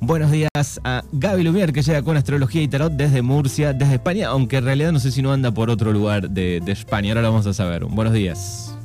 Buenos 0.00 0.30
días 0.30 0.82
a 0.84 1.02
Gaby 1.12 1.44
Lumier 1.44 1.72
que 1.72 1.80
llega 1.80 2.02
con 2.02 2.14
Astrología 2.14 2.60
y 2.60 2.68
Tarot 2.68 2.92
desde 2.92 3.22
Murcia, 3.22 3.72
desde 3.72 3.94
España, 3.94 4.28
aunque 4.28 4.58
en 4.58 4.66
realidad 4.66 4.92
no 4.92 4.98
sé 4.98 5.10
si 5.10 5.22
no 5.22 5.32
anda 5.32 5.50
por 5.50 5.70
otro 5.70 5.92
lugar 5.92 6.28
de, 6.28 6.58
España, 6.66 7.12
ahora 7.12 7.22
lo 7.22 7.28
vamos 7.30 7.46
a 7.46 7.54
saber. 7.54 7.86
Buenos 7.86 8.12
días. 8.12 8.76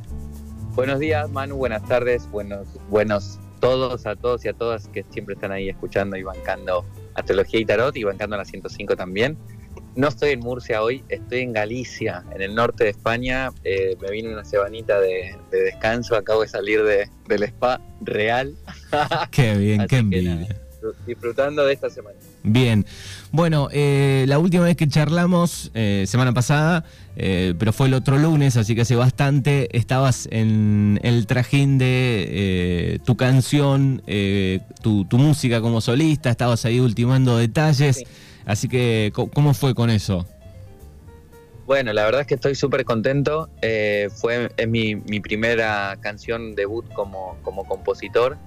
Buenos 0.73 0.99
días 0.99 1.29
Manu, 1.29 1.57
buenas 1.57 1.83
tardes, 1.83 2.31
buenos, 2.31 2.70
buenos 2.89 3.38
todos, 3.60 4.05
a 4.05 4.15
todos 4.15 4.46
y 4.46 4.47
a 4.47 4.54
todas 4.54 4.88
que 4.88 5.04
siempre 5.10 5.36
están 5.36 5.52
ahí 5.52 5.68
escuchando 5.68 6.15
y 6.15 6.23
bancando 6.23 6.85
Astrología 7.15 7.60
y 7.60 7.65
Tarot 7.65 7.97
y 7.97 8.06
bancando 8.06 8.37
la 8.37 8.46
105 8.46 8.96
también. 8.96 9.37
No 9.96 10.10
estoy 10.10 10.31
en 10.31 10.42
Murcia 10.42 10.83
hoy, 10.83 11.03
estoy 11.08 11.39
en 11.39 11.53
Galicia, 11.53 12.23
en 12.33 12.41
el 12.41 12.53
norte 12.53 12.83
de 12.83 12.89
España. 12.89 13.51
Eh, 13.63 13.96
me 14.01 14.12
vine 14.12 14.33
una 14.33 14.44
semanita 14.44 14.99
de, 14.99 15.37
descanso, 15.51 16.17
acabo 16.17 16.41
de 16.41 16.49
salir 16.49 16.84
de, 16.84 17.09
del 17.30 17.44
spa 17.44 17.80
real. 18.02 18.55
Qué 19.31 19.55
bien, 19.55 19.88
qué 19.88 19.98
envidia. 19.98 20.48
disfrutando 21.08 21.66
de 21.66 21.73
esta 21.73 21.90
semana. 21.90 22.17
Bien, 22.44 22.86
bueno, 23.31 23.70
eh, 23.72 24.26
la 24.27 24.38
última 24.38 24.66
vez 24.66 24.76
que 24.76 24.88
charlamos, 24.88 25.72
eh, 25.73 26.03
semana 26.08 26.34
pasada, 26.34 26.84
pero 27.16 27.72
fue 27.72 27.88
el 27.88 27.94
otro 27.94 28.17
lunes, 28.17 28.58
así 28.58 28.76
que 28.76 28.81
hace 28.81 28.95
bastante, 28.95 29.76
estabas 29.76 30.28
en 30.30 31.00
el 31.03 31.26
trajín 31.26 31.78
de 31.78 33.00
tu 33.05 33.16
canción, 33.16 34.03
tu, 34.81 35.08
música 35.12 35.62
como 35.62 35.80
solista, 35.80 36.30
estabas 36.30 36.66
ahí 36.66 36.81
ultimando 36.81 37.38
detalles. 37.38 38.03
Así 38.45 38.67
que, 38.67 39.12
¿cómo 39.13 39.54
fue 39.54 39.73
con 39.73 39.90
eso? 39.90 40.26
Bueno, 41.66 41.94
la 41.94 42.05
verdad 42.05 42.22
es 42.22 42.27
que 42.27 42.36
estoy 42.36 42.53
súper 42.53 42.86
contento. 42.86 43.49
Eh, 43.62 44.09
fue, 44.16 44.52
es 44.55 44.67
mi, 44.67 44.95
primera 45.20 45.98
canción 45.99 46.53
debut 46.55 46.88
como, 46.94 47.38
como 47.41 47.66
compositor 47.66 48.38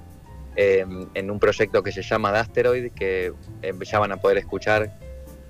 em, 0.55 1.09
en 1.15 1.31
un 1.31 1.41
proyecto 1.41 1.83
que 1.83 1.91
se 1.91 2.03
llama 2.03 2.31
Dasteroid, 2.31 2.93
que 2.93 3.33
em, 3.63 3.81
ya 3.81 3.99
van 3.99 4.13
a 4.13 4.19
poder 4.19 4.39
escuchar 4.39 4.93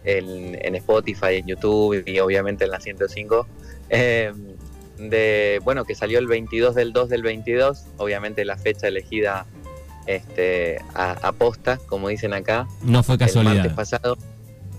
en, 0.05 0.75
Spotify, 0.77 1.35
en 1.35 1.47
YouTube 1.47 2.03
y 2.07 2.19
obviamente 2.21 2.65
en 2.65 2.71
la 2.71 2.81
105. 2.81 3.47
Em, 3.91 4.35
de, 4.97 5.61
bueno, 5.63 5.85
que 5.85 5.95
salió 5.95 6.19
el 6.19 6.27
22 6.27 6.75
del 6.75 6.95
2 6.95 7.11
del 7.11 7.23
22, 7.23 7.85
obviamente 7.99 8.47
la 8.47 8.57
fecha 8.57 8.89
elegida 8.89 9.45
este, 10.07 10.79
a, 10.95 11.33
posta, 11.33 11.79
como 11.87 12.09
dicen 12.09 12.33
acá. 12.33 12.67
No 12.83 13.03
fue 13.03 13.19
casualidad. 13.19 13.57
El 13.57 13.61
martes 13.61 13.77
pasado 13.77 14.17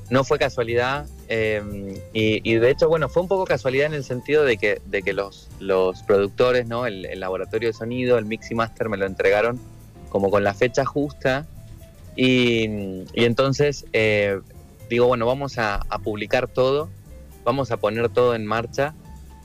no 0.10 0.24
fue 0.24 0.40
casualidad. 0.40 1.08
Em, 1.28 1.96
y, 2.14 2.56
de 2.56 2.70
hecho, 2.70 2.90
bueno, 2.90 3.10
fue 3.10 3.22
un 3.24 3.30
poco 3.30 3.46
casualidad 3.46 3.88
en 3.88 3.94
el 3.94 4.04
sentido 4.04 4.44
de 4.44 4.58
que, 4.58 4.82
de 4.86 5.02
que 5.04 5.14
los, 5.14 5.50
los 5.60 6.02
productores, 6.04 6.68
¿no? 6.68 6.86
El, 6.86 7.20
laboratorio 7.20 7.70
de 7.70 7.74
sonido, 7.74 8.18
el 8.18 8.26
mix 8.26 8.50
y 8.52 8.56
master 8.56 8.90
me 8.90 8.98
lo 8.98 9.06
entregaron 9.06 9.60
como 10.10 10.32
con 10.32 10.44
la 10.44 10.54
fecha 10.54 10.86
justa. 10.86 11.46
Y, 12.16 12.66
entonces 13.14 13.86
eh, 13.94 14.40
digo, 14.90 15.08
bueno, 15.08 15.26
vamos 15.26 15.58
a, 15.58 15.80
publicar 16.04 16.48
todo, 16.48 16.90
vamos 17.44 17.72
a 17.72 17.78
poner 17.78 18.10
todo 18.10 18.36
en 18.36 18.46
marcha 18.46 18.96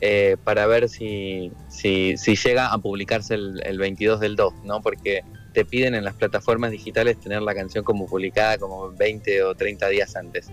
eh, 0.00 0.36
para 0.44 0.66
ver 0.66 0.88
si, 0.88 1.52
si, 1.68 2.16
llega 2.16 2.72
a 2.72 2.78
publicarse 2.78 3.34
el, 3.34 3.62
el 3.64 3.78
22 3.78 4.20
del 4.20 4.36
2, 4.36 4.54
¿no? 4.64 4.80
Porque 4.80 5.22
te 5.54 5.64
piden 5.64 5.94
en 5.94 6.04
las 6.04 6.14
plataformas 6.14 6.72
digitales 6.72 7.18
tener 7.18 7.40
la 7.40 7.54
canción 7.54 7.84
como 7.84 8.06
publicada 8.06 8.58
como 8.58 8.90
20 8.90 9.44
o 9.44 9.54
30 9.54 9.88
días 9.88 10.16
antes. 10.16 10.50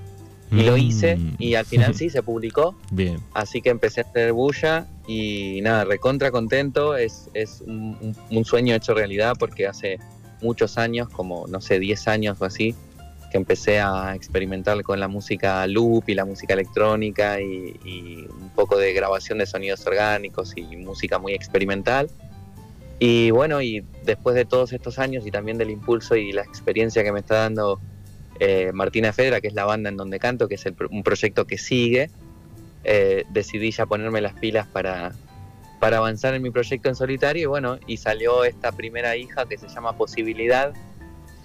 Y 0.52 0.64
lo 0.64 0.76
hice 0.76 1.16
mm. 1.16 1.36
y 1.40 1.56
al 1.56 1.66
final 1.66 1.96
sí 1.96 2.10
se 2.16 2.24
publicó. 2.24 2.76
Bien. 2.92 3.20
Así 3.34 3.62
que 3.62 3.70
empecé 3.70 4.02
a 4.02 4.04
hacer 4.04 4.34
bulla 4.34 4.86
y 5.08 5.60
nada, 5.62 5.86
recontra 5.86 6.30
contento. 6.30 6.96
Es, 6.96 7.30
es 7.34 7.62
un, 7.62 8.46
sueño 8.46 8.76
hecho 8.76 8.94
realidad 8.94 9.36
porque 9.40 9.66
hace 9.66 9.98
muchos 10.42 10.78
años, 10.78 11.10
como 11.10 11.48
no 11.48 11.62
sé, 11.62 11.80
10 11.80 12.08
años 12.08 12.38
o 12.42 12.46
así, 12.46 12.76
que 13.32 13.38
empecé 13.38 13.80
a 13.80 14.14
experimentar 14.14 14.84
con 14.84 15.00
la 15.00 15.08
música 15.08 15.66
loop 15.68 16.04
y 16.08 16.16
la 16.16 16.26
música 16.26 16.54
electrónica 16.54 17.40
y, 17.40 17.80
y 17.86 18.28
un 18.30 18.50
poco 18.54 18.78
de 18.78 18.94
grabación 18.94 19.38
de 19.38 19.46
sonidos 19.46 19.88
orgánicos 19.88 20.54
y 20.58 20.64
música 20.76 21.18
muy 21.18 21.34
experimental. 21.34 22.10
Y 23.04 23.32
bueno, 23.32 23.64
y 23.64 23.84
después 24.04 24.36
de 24.36 24.46
todos 24.46 24.74
estos 24.74 25.00
años 25.00 25.26
y 25.26 25.32
también 25.32 25.58
del 25.58 25.72
impulso 25.72 26.16
y 26.16 26.32
la 26.34 26.44
experiencia 26.44 27.04
que 27.04 27.12
me 27.12 27.22
está 27.22 27.34
dando 27.38 27.80
eh, 28.40 28.70
Martina 28.76 29.12
Fedra, 29.12 29.42
que 29.42 29.48
es 29.48 29.56
la 29.56 29.66
banda 29.66 29.90
en 29.90 29.98
donde 29.98 30.20
canto, 30.20 30.48
que 30.48 30.54
es 30.54 30.64
un 30.88 31.02
proyecto 31.02 31.48
que 31.48 31.58
sigue, 31.58 32.12
eh, 32.84 33.24
decidí 33.32 33.72
ya 33.72 33.88
ponerme 33.88 34.22
las 34.22 34.36
pilas 34.36 34.68
para, 34.68 35.14
para 35.80 35.98
avanzar 35.98 36.36
en 36.36 36.44
mi 36.44 36.52
proyecto 36.52 36.90
en 36.90 36.96
solitario 36.96 37.42
y 37.42 37.46
bueno, 37.48 37.80
y 37.88 37.98
salió 37.98 38.44
esta 38.44 38.72
primera 38.72 39.18
hija 39.18 39.48
que 39.48 39.58
se 39.58 39.68
llama 39.68 39.98
Posibilidad, 39.98 40.72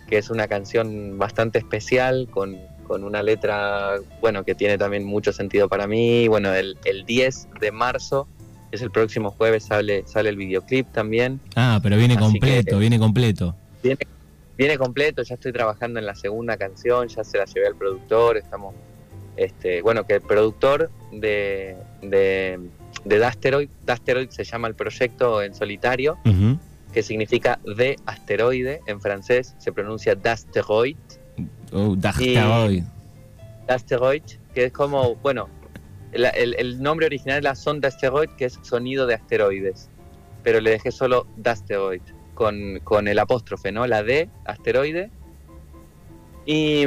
que 0.08 0.18
es 0.18 0.28
una 0.28 0.48
canción 0.48 1.16
bastante 1.16 1.58
especial 1.58 2.28
con, 2.30 2.58
con 2.86 3.02
una 3.02 3.22
letra, 3.22 3.94
bueno, 4.20 4.44
que 4.44 4.54
tiene 4.54 4.76
también 4.76 5.06
mucho 5.06 5.32
sentido 5.32 5.70
para 5.70 5.86
mí. 5.86 6.28
Bueno, 6.28 6.52
el, 6.52 6.76
el 6.84 7.06
10 7.06 7.48
de 7.60 7.72
marzo 7.72 8.28
es 8.72 8.82
el 8.82 8.90
próximo 8.90 9.30
jueves, 9.30 9.64
sale, 9.64 10.04
sale 10.06 10.28
el 10.28 10.36
videoclip 10.36 10.90
también. 10.92 11.40
Ah, 11.54 11.80
pero 11.82 11.96
viene 11.96 12.16
completo, 12.16 12.78
viene 12.78 12.98
completo. 12.98 13.54
Viene, 14.58 14.78
completo, 14.78 15.22
ya 15.22 15.34
estoy 15.34 15.52
trabajando 15.52 16.00
en 16.00 16.06
la 16.06 16.14
segunda 16.14 16.56
canción, 16.56 17.08
ya 17.08 17.22
se 17.24 17.36
la 17.36 17.44
llevé 17.44 17.66
al 17.66 17.76
productor, 17.76 18.38
estamos, 18.38 18.74
este, 19.36 19.82
bueno, 19.82 20.06
que 20.06 20.14
el 20.14 20.22
productor 20.22 20.90
de, 21.12 21.76
de, 22.00 22.58
de 23.04 23.18
Dasteroid, 23.18 23.68
Dasteroid 23.84 24.30
se 24.30 24.44
llama 24.44 24.68
el 24.68 24.74
proyecto 24.74 25.42
en 25.42 25.54
solitario, 25.54 26.16
que 26.94 27.02
significa 27.02 27.58
de 27.76 27.96
asteroide, 28.06 28.80
en 28.86 28.98
francés 29.02 29.54
se 29.58 29.72
pronuncia 29.72 30.14
Dasteroid. 30.14 30.96
Oh, 31.70 31.94
Dasteroid. 31.94 32.84
Dasteroid, 33.66 34.22
que 34.54 34.64
es 34.64 34.72
como, 34.72 35.16
bueno, 35.16 35.50
el, 36.24 36.82
nombre 36.82 37.06
original 37.06 37.38
es 37.38 37.44
la 37.44 37.54
sonda 37.54 37.88
asteroid, 37.88 38.30
que 38.30 38.46
es 38.46 38.58
sonido 38.62 39.06
de 39.06 39.14
asteroides, 39.14 39.90
pero 40.42 40.60
le 40.60 40.70
dejé 40.70 40.92
solo 40.92 41.26
Dasteroid, 41.36 42.02
con, 42.34 42.80
con 42.84 43.08
el 43.08 43.18
apóstrofe, 43.18 43.72
¿no? 43.72 43.86
La 43.86 44.02
D, 44.02 44.28
asteroide. 44.44 45.10
Y, 46.44 46.86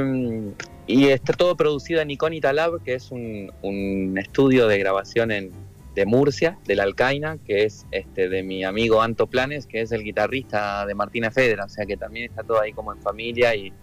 está 0.87 1.33
todo 1.33 1.55
producido 1.55 2.01
en 2.01 2.09
Iconita 2.09 2.53
Lab, 2.53 2.81
que 2.83 2.93
es 2.95 3.11
un, 3.11 4.15
estudio 4.17 4.67
de 4.67 4.79
grabación 4.79 5.31
en, 5.31 5.51
de 5.93 6.05
Murcia, 6.05 6.57
de 6.65 6.75
la 6.75 6.83
Alcaina, 6.83 7.37
que 7.45 7.65
es 7.65 7.85
este, 7.91 8.29
de 8.29 8.43
mi 8.43 8.63
amigo 8.63 9.01
Anto 9.01 9.27
Planes, 9.27 9.67
que 9.67 9.81
es 9.81 9.91
el 9.91 10.03
guitarrista 10.03 10.85
de 10.85 10.95
Martina 10.95 11.29
Federa, 11.29 11.65
o 11.65 11.69
sea 11.69 11.85
que 11.85 11.97
también 11.97 12.29
está 12.29 12.43
todo 12.43 12.61
ahí 12.61 12.71
como 12.71 12.93
en 12.93 13.01
familia 13.01 13.53
y, 13.55 13.73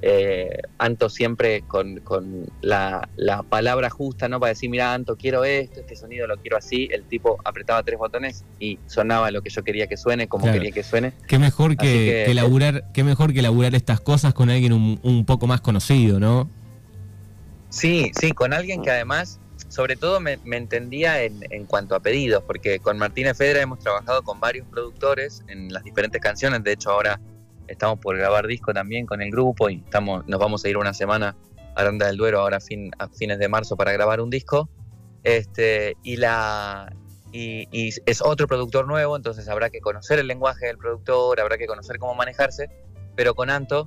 eh, 0.00 0.60
Anto 0.78 1.08
siempre 1.08 1.62
con, 1.62 2.00
la, 2.60 3.08
palabra 3.48 3.90
justa, 3.90 4.28
¿no? 4.28 4.38
Para 4.38 4.50
decir, 4.50 4.70
mira, 4.70 4.94
Anto, 4.94 5.16
quiero 5.16 5.44
esto, 5.44 5.80
este 5.80 5.96
sonido 5.96 6.26
lo 6.26 6.36
quiero 6.36 6.56
así. 6.56 6.88
El 6.92 7.04
tipo 7.04 7.38
apretaba 7.44 7.82
tres 7.82 7.98
botones 7.98 8.44
y 8.60 8.78
sonaba 8.86 9.30
lo 9.30 9.42
que 9.42 9.50
yo 9.50 9.64
quería 9.64 9.86
que 9.88 9.96
suene, 9.96 10.28
como 10.28 10.50
quería 10.52 10.70
que 10.70 10.84
suene. 10.84 11.12
Qué 11.26 11.38
mejor 11.38 11.76
que, 11.76 12.24
que, 12.26 12.34
laburar, 12.34 12.84
qué 12.92 13.02
mejor 13.02 13.32
que 13.32 13.42
laburar 13.42 13.74
estas 13.74 14.00
cosas 14.00 14.34
con 14.34 14.50
alguien 14.50 14.72
un, 14.72 15.24
poco 15.26 15.46
más 15.46 15.60
conocido, 15.60 16.20
¿no? 16.20 16.48
Sí, 17.70 18.12
sí, 18.18 18.32
con 18.32 18.52
alguien 18.52 18.82
que 18.82 18.90
además, 18.90 19.40
sobre 19.68 19.96
todo 19.96 20.20
me, 20.20 20.38
entendía 20.52 21.22
en, 21.22 21.40
en, 21.50 21.66
cuanto 21.66 21.94
a 21.96 22.00
pedidos, 22.00 22.44
porque 22.44 22.78
con 22.78 22.98
Martínez 22.98 23.36
Fedra 23.36 23.60
hemos 23.60 23.80
trabajado 23.80 24.22
con 24.22 24.38
varios 24.40 24.66
productores 24.68 25.42
en 25.48 25.72
las 25.72 25.82
diferentes 25.82 26.20
canciones. 26.20 26.62
De 26.62 26.72
hecho, 26.72 26.90
ahora 26.90 27.20
estamos 27.68 27.98
por 27.98 28.16
grabar 28.16 28.46
disco 28.46 28.72
también 28.72 29.06
con 29.06 29.22
el 29.22 29.30
grupo 29.30 29.70
y 29.70 29.82
estamos, 29.84 30.26
nos 30.26 30.40
vamos 30.40 30.64
a 30.64 30.68
ir 30.68 30.76
una 30.76 30.94
semana 30.94 31.36
a 31.74 31.80
Aranda 31.80 32.06
del 32.06 32.16
Duero 32.16 32.40
ahora 32.40 32.56
a, 32.58 32.60
fin, 32.60 32.90
fines 33.16 33.38
de 33.38 33.48
marzo 33.48 33.76
para 33.76 33.92
grabar 33.92 34.20
un 34.20 34.30
disco. 34.30 34.68
Este, 35.22 35.96
y, 36.02 36.16
la, 36.16 36.92
y, 37.32 37.68
es 38.06 38.22
otro 38.22 38.46
productor 38.46 38.86
nuevo, 38.86 39.16
entonces 39.16 39.48
habrá 39.48 39.70
que 39.70 39.80
conocer 39.80 40.18
el 40.18 40.26
lenguaje 40.26 40.66
del 40.66 40.78
productor, 40.78 41.40
habrá 41.40 41.58
que 41.58 41.66
conocer 41.66 41.98
cómo 41.98 42.14
manejarse, 42.14 42.70
pero 43.14 43.34
con 43.34 43.50
Anto, 43.50 43.86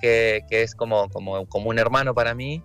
que, 0.00 0.42
que 0.48 0.62
es 0.62 0.74
como, 0.74 1.08
como, 1.10 1.46
como 1.46 1.70
un 1.70 1.78
hermano 1.78 2.14
para 2.14 2.34
mí, 2.34 2.62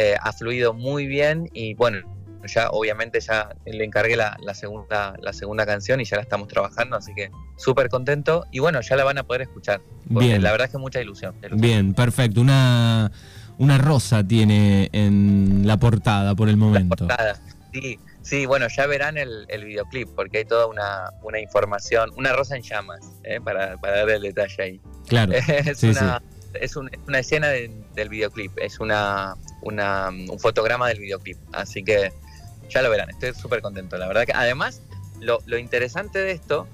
eh, 0.00 0.14
ha 0.20 0.32
fluido 0.32 0.74
muy 0.74 1.06
bien 1.06 1.48
y 1.52 1.74
bueno, 1.74 1.98
ya 2.46 2.70
obviamente 2.70 3.20
ya 3.20 3.54
le 3.66 3.84
encargué 3.84 4.16
la, 4.16 4.36
segunda, 4.54 5.14
la 5.20 5.32
segunda 5.32 5.66
canción 5.66 6.00
y 6.00 6.04
ya 6.04 6.16
la 6.16 6.22
estamos 6.22 6.48
trabajando, 6.48 6.96
así 6.96 7.14
que 7.14 7.30
súper 7.56 7.88
contento 7.88 8.46
y 8.50 8.60
bueno, 8.60 8.80
ya 8.80 8.96
la 8.96 9.04
van 9.04 9.18
a 9.18 9.24
poder 9.24 9.42
escuchar. 9.42 9.80
Bien. 10.06 10.42
La 10.42 10.52
verdad 10.52 10.66
es 10.66 10.72
que 10.72 10.78
mucha 10.78 11.00
ilusión, 11.00 11.34
Bien, 11.52 11.94
perfecto. 11.94 12.40
Una, 12.40 13.10
una 13.58 13.78
rosa 13.78 14.26
tiene 14.26 14.88
en 14.92 15.66
la 15.66 15.76
portada 15.76 16.34
por 16.34 16.48
el 16.48 16.56
momento. 16.56 17.06
La 17.06 17.08
portada, 17.08 17.40
sí. 17.72 17.98
Sí, 18.28 18.44
bueno, 18.44 18.66
ya 18.68 18.86
verán 18.86 19.16
el, 19.16 19.46
videoclip 19.64 20.10
porque 20.14 20.38
hay 20.38 20.44
toda 20.44 20.66
una, 20.66 21.10
una 21.22 21.40
información, 21.40 22.10
una 22.14 22.34
rosa 22.34 22.56
en 22.56 22.62
llamas, 22.62 23.00
¿eh? 23.24 23.40
para, 23.42 23.78
para 23.78 23.98
dar 24.00 24.10
el 24.10 24.20
detalle 24.20 24.62
ahí. 24.62 24.80
Claro. 25.06 25.32
es, 25.48 25.82
una, 25.82 26.22
es, 26.52 26.76
una 26.76 27.18
escena 27.18 27.48
del 27.48 28.08
videoclip, 28.10 28.52
es 28.58 28.80
una, 28.80 29.34
una, 29.62 30.10
un 30.10 30.38
fotograma 30.38 30.88
del 30.88 30.98
videoclip. 30.98 31.38
Así 31.52 31.82
que 31.82 32.12
ya 32.68 32.82
lo 32.82 32.90
verán, 32.90 33.10
estoy 33.10 33.34
súper 33.34 33.62
contento. 33.62 33.96
La 33.98 34.06
verdad 34.06 34.24
que 34.24 34.32
además, 34.34 34.82
lo, 35.20 35.40
interesante 35.58 36.18
de 36.18 36.32
esto 36.32 36.66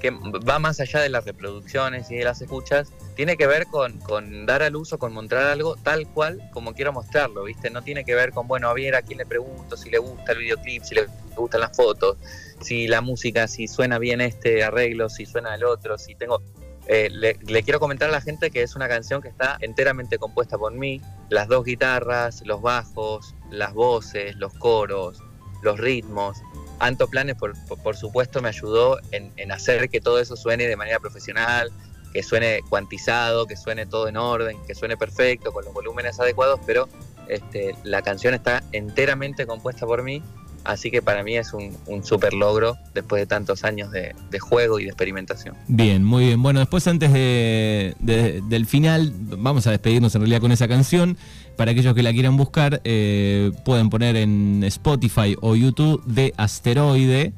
que 0.00 0.10
va 0.10 0.58
más 0.58 0.78
allá 0.80 1.00
de 1.00 1.08
las 1.08 1.24
reproducciones 1.24 2.10
y 2.10 2.16
de 2.16 2.24
las 2.24 2.42
escuchas, 2.42 2.92
tiene 3.14 3.38
que 3.38 3.46
ver 3.46 3.66
con, 3.66 3.98
con, 3.98 4.44
dar 4.44 4.62
al 4.62 4.76
uso, 4.76 4.98
con 4.98 5.14
mostrar 5.14 5.44
algo 5.44 5.76
tal 5.76 6.06
cual 6.08 6.50
como 6.52 6.74
quiero 6.74 6.92
mostrarlo, 6.92 7.44
¿viste? 7.44 7.70
No 7.70 7.82
tiene 7.82 8.04
que 8.04 8.14
ver 8.14 8.30
con, 8.32 8.46
bueno, 8.46 8.68
a 8.68 8.74
ver 8.74 8.94
a 8.94 9.02
quién 9.02 9.18
le 9.18 9.26
pregunto, 9.26 9.76
si 9.76 9.88
le 9.88 9.98
gusta 9.98 10.32
el 10.32 10.38
videoclip, 10.38 10.82
si 10.84 10.94
le 10.94 11.06
gustan 11.34 11.62
las 11.62 11.74
fotos, 11.74 12.18
si 12.60 12.88
la 12.88 13.00
música, 13.00 13.48
si 13.48 13.68
suena 13.68 13.98
bien 13.98 14.20
este 14.20 14.62
arreglo, 14.64 15.08
si 15.08 15.24
suena 15.24 15.54
el 15.54 15.64
otro, 15.64 15.96
si 15.98 16.14
tengo... 16.14 16.42
Eh, 16.88 17.08
le, 17.10 17.62
quiero 17.64 17.80
comentar 17.80 18.08
a 18.08 18.12
la 18.12 18.20
gente 18.20 18.50
que 18.50 18.62
es 18.62 18.76
una 18.76 18.88
canción 18.88 19.20
que 19.20 19.28
está 19.28 19.56
enteramente 19.60 20.18
compuesta 20.18 20.56
por 20.56 20.72
mí, 20.72 21.00
las 21.30 21.48
dos 21.48 21.64
guitarras, 21.64 22.42
los 22.44 22.62
bajos, 22.62 23.34
las 23.50 23.74
voces, 23.74 24.36
los 24.36 24.52
coros, 24.54 25.22
los 25.62 25.78
ritmos. 25.80 26.38
Anto 26.78 27.08
Planes, 27.08 27.36
por, 27.36 27.54
por, 27.82 27.96
supuesto, 27.96 28.40
me 28.40 28.50
ayudó 28.50 28.98
en, 29.10 29.32
en, 29.36 29.50
hacer 29.50 29.88
que 29.88 30.00
todo 30.00 30.20
eso 30.20 30.36
suene 30.36 30.68
de 30.68 30.76
manera 30.76 31.00
profesional, 31.00 31.72
que 32.12 32.22
suene 32.22 32.60
cuantizado, 32.68 33.46
que 33.46 33.56
suene 33.56 33.86
todo 33.86 34.08
en 34.08 34.16
orden, 34.16 34.58
que 34.66 34.74
suene 34.74 34.96
perfecto, 34.96 35.52
con 35.52 35.64
los 35.64 35.74
volúmenes 35.74 36.20
adecuados, 36.20 36.60
pero 36.66 36.88
este, 37.28 37.74
la 37.82 38.02
canción 38.02 38.34
está 38.34 38.62
enteramente 38.72 39.46
compuesta 39.46 39.86
por 39.86 40.02
mí 40.02 40.22
Así 40.66 40.90
que 40.90 41.00
para 41.00 41.22
mí 41.22 41.36
es 41.36 41.52
un, 41.52 41.76
un 41.86 42.04
super 42.04 42.34
logro 42.34 42.76
después 42.92 43.20
de 43.22 43.26
tantos 43.26 43.64
años 43.64 43.90
de, 43.92 44.14
juego 44.38 44.78
y 44.78 44.84
de 44.84 44.90
experimentación. 44.90 45.56
Bien, 45.68 46.04
muy 46.04 46.26
bien. 46.26 46.42
Bueno, 46.42 46.60
después 46.60 46.86
antes 46.86 47.12
de, 47.12 47.94
del 47.98 48.66
final, 48.66 49.12
vamos 49.14 49.66
a 49.66 49.70
despedirnos 49.70 50.14
en 50.14 50.22
realidad 50.22 50.40
con 50.40 50.52
esa 50.52 50.68
canción. 50.68 51.16
Para 51.56 51.70
aquellos 51.70 51.94
que 51.94 52.02
la 52.02 52.12
quieran 52.12 52.36
buscar, 52.36 52.82
eh, 52.84 53.50
pueden 53.64 53.88
poner 53.88 54.16
en 54.16 54.62
Spotify 54.64 55.36
o 55.40 55.56
YouTube 55.56 56.04
de 56.04 56.34
Asteroide 56.36 57.32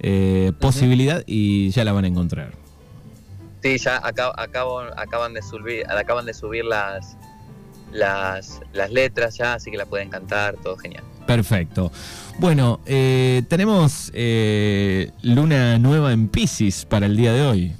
eh, 0.00 0.52
posibilidad 0.60 1.24
y 1.26 1.70
ya 1.70 1.84
la 1.84 1.92
van 1.92 2.04
a 2.04 2.08
encontrar. 2.08 2.52
Sí, 3.62 3.78
ya 3.78 4.00
acaban, 4.04 5.34
de 5.34 5.42
subir, 5.42 5.84
acaban 5.90 6.26
de 6.26 6.34
subir 6.34 6.64
las, 6.64 7.16
las, 7.90 8.60
las 8.72 8.92
letras 8.92 9.36
ya, 9.36 9.54
así 9.54 9.72
que 9.72 9.76
la 9.76 9.86
pueden 9.86 10.10
cantar, 10.10 10.54
todo 10.62 10.76
genial. 10.76 11.02
Perfecto. 11.26 11.90
Bueno, 12.38 12.80
eh, 12.86 13.42
tenemos 13.48 14.10
eh, 14.14 15.10
luna 15.22 15.78
nueva 15.78 16.12
en 16.12 16.28
Pisces 16.28 16.84
para 16.84 17.06
el 17.06 17.16
día 17.16 17.32
de 17.32 17.42
hoy. 17.42 17.72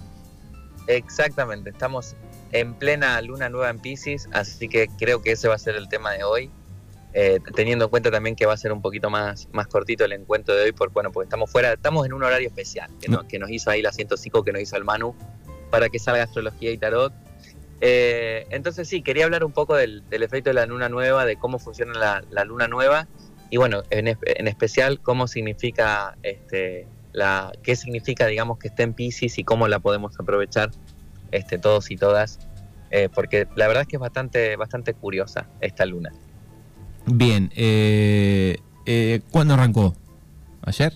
Exactamente, 0.88 1.70
estamos 1.70 2.16
en 2.52 2.74
plena 2.74 3.20
luna 3.20 3.48
nueva 3.48 3.70
en 3.70 3.78
Pisces, 3.78 4.28
así 4.32 4.68
que 4.68 4.88
creo 4.98 5.22
que 5.22 5.32
ese 5.32 5.48
va 5.48 5.54
a 5.54 5.58
ser 5.58 5.76
el 5.76 5.88
tema 5.88 6.12
de 6.12 6.24
hoy. 6.24 6.50
Eh, 7.12 7.40
teniendo 7.54 7.86
en 7.86 7.90
cuenta 7.90 8.10
también 8.10 8.36
que 8.36 8.44
va 8.44 8.52
a 8.52 8.56
ser 8.58 8.72
un 8.72 8.82
poquito 8.82 9.08
más, 9.08 9.48
más 9.52 9.66
cortito 9.68 10.04
el 10.04 10.12
encuentro 10.12 10.54
de 10.54 10.64
hoy, 10.64 10.72
porque 10.72 10.92
bueno, 10.92 11.12
porque 11.12 11.26
estamos 11.26 11.50
fuera, 11.50 11.72
estamos 11.72 12.04
en 12.04 12.12
un 12.12 12.22
horario 12.22 12.46
especial 12.48 12.90
que, 13.00 13.38
nos 13.38 13.50
hizo 13.50 13.70
ahí 13.70 13.80
la 13.80 13.90
105 13.90 14.42
que 14.42 14.52
nos 14.52 14.60
hizo 14.60 14.76
el 14.76 14.84
Manu 14.84 15.14
para 15.70 15.88
que 15.88 15.98
salga 15.98 16.24
astrología 16.24 16.72
y 16.72 16.78
tarot. 16.78 17.14
entonces 17.80 18.86
sí, 18.86 19.00
quería 19.00 19.24
hablar 19.24 19.44
un 19.44 19.52
poco 19.52 19.76
del, 19.76 20.02
efecto 20.10 20.50
de 20.50 20.54
la 20.54 20.66
luna 20.66 20.90
nueva, 20.90 21.24
de 21.24 21.36
cómo 21.36 21.58
funciona 21.58 22.22
la 22.28 22.44
luna 22.44 22.68
nueva 22.68 23.08
y 23.50 23.56
bueno, 23.56 23.82
en, 23.90 24.08
en, 24.08 24.48
especial 24.48 25.00
cómo 25.00 25.26
significa, 25.28 26.16
este, 26.22 26.86
la, 27.12 27.52
qué 27.62 27.76
significa, 27.76 28.26
digamos, 28.26 28.58
que 28.58 28.68
esté 28.68 28.82
en 28.82 28.94
Pisces 28.94 29.38
y 29.38 29.44
cómo 29.44 29.68
la 29.68 29.78
podemos 29.78 30.18
aprovechar 30.18 30.70
este, 31.30 31.58
todos 31.58 31.90
y 31.90 31.96
todas, 31.96 32.38
eh, 32.90 33.08
porque 33.12 33.46
la 33.56 33.68
verdad 33.68 33.82
es 33.82 33.88
que 33.88 33.96
es 33.96 34.00
bastante, 34.00 34.56
bastante 34.56 34.94
curiosa 34.94 35.48
esta 35.60 35.86
luna. 35.86 36.12
Bien, 37.06 37.50
eh, 37.54 38.58
eh, 38.84 39.20
¿cuándo 39.30 39.54
arrancó? 39.54 39.94
¿Ayer? 40.62 40.94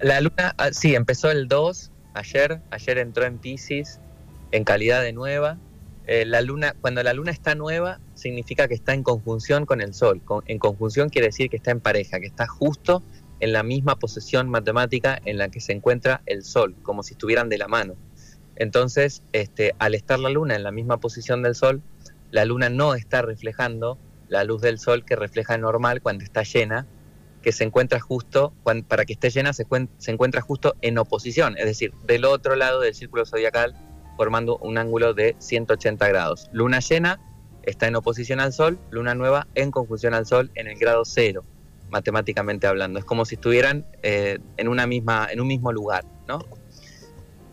La 0.00 0.20
luna, 0.20 0.54
ah, 0.56 0.70
sí, 0.72 0.94
empezó 0.94 1.30
el 1.30 1.48
2, 1.48 1.90
ayer, 2.14 2.60
ayer 2.70 2.98
entró 2.98 3.24
en 3.24 3.38
Pisces 3.38 4.00
en 4.52 4.64
calidad 4.64 5.02
de 5.02 5.12
nueva, 5.12 5.58
eh, 6.10 6.26
la 6.26 6.40
luna, 6.40 6.74
cuando 6.80 7.04
la 7.04 7.12
luna 7.12 7.30
está 7.30 7.54
nueva, 7.54 8.00
significa 8.14 8.66
que 8.66 8.74
está 8.74 8.94
en 8.94 9.04
conjunción 9.04 9.64
con 9.64 9.80
el 9.80 9.94
Sol. 9.94 10.20
en 10.46 10.58
conjunción 10.58 11.08
quiere 11.08 11.28
decir 11.28 11.48
que 11.48 11.56
está 11.56 11.70
en 11.70 11.78
pareja, 11.78 12.18
que 12.18 12.26
está 12.26 12.48
justo 12.48 13.04
en 13.38 13.52
la 13.52 13.62
misma 13.62 13.94
posición 13.94 14.48
matemática 14.50 15.20
en 15.24 15.38
la 15.38 15.50
que 15.50 15.60
se 15.60 15.70
encuentra 15.70 16.22
el 16.26 16.42
Sol, 16.42 16.74
como 16.82 17.04
si 17.04 17.12
estuvieran 17.12 17.48
de 17.48 17.58
la 17.58 17.68
mano. 17.68 17.94
Entonces, 18.56 19.22
este, 19.32 19.76
al 19.78 19.94
estar 19.94 20.18
la 20.18 20.30
luna 20.30 20.56
en 20.56 20.64
la 20.64 20.72
misma 20.72 20.98
posición 20.98 21.44
del 21.44 21.54
Sol, 21.54 21.80
la 22.32 22.44
luna 22.44 22.70
no 22.70 22.96
está 22.96 23.22
reflejando 23.22 23.96
la 24.26 24.42
luz 24.42 24.62
del 24.62 24.80
Sol 24.80 25.04
que 25.04 25.14
refleja 25.14 25.58
normal 25.58 26.02
cuando 26.02 26.24
está 26.24 26.42
llena, 26.42 26.88
que 27.40 27.52
se 27.52 27.62
encuentra 27.62 28.00
justo, 28.00 28.52
para 28.88 29.04
que 29.04 29.12
esté 29.12 29.30
llena 29.30 29.52
se, 29.52 29.64
se 29.98 30.10
encuentra 30.10 30.40
justo 30.40 30.74
en 30.82 30.98
oposición, 30.98 31.56
es 31.56 31.66
decir, 31.66 31.92
del 32.04 32.24
otro 32.24 32.56
lado 32.56 32.80
del 32.80 32.96
círculo 32.96 33.24
zodiacal 33.24 33.76
formando 34.20 34.58
un 34.58 34.76
ángulo 34.76 35.14
de 35.14 35.34
180 35.38 36.06
grados. 36.08 36.50
Luna 36.52 36.80
llena 36.80 37.18
está 37.62 37.86
en 37.86 37.96
oposición 37.96 38.38
al 38.38 38.52
Sol, 38.52 38.78
luna 38.90 39.14
nueva 39.14 39.46
en 39.54 39.70
conjunción 39.70 40.12
al 40.12 40.26
Sol 40.26 40.50
en 40.56 40.66
el 40.66 40.78
grado 40.78 41.06
cero, 41.06 41.42
matemáticamente 41.88 42.66
hablando. 42.66 42.98
Es 42.98 43.06
como 43.06 43.24
si 43.24 43.36
estuvieran 43.36 43.86
eh, 44.02 44.38
en, 44.58 44.68
una 44.68 44.86
misma, 44.86 45.26
en 45.32 45.40
un 45.40 45.46
mismo 45.46 45.72
lugar, 45.72 46.04
¿no? 46.28 46.44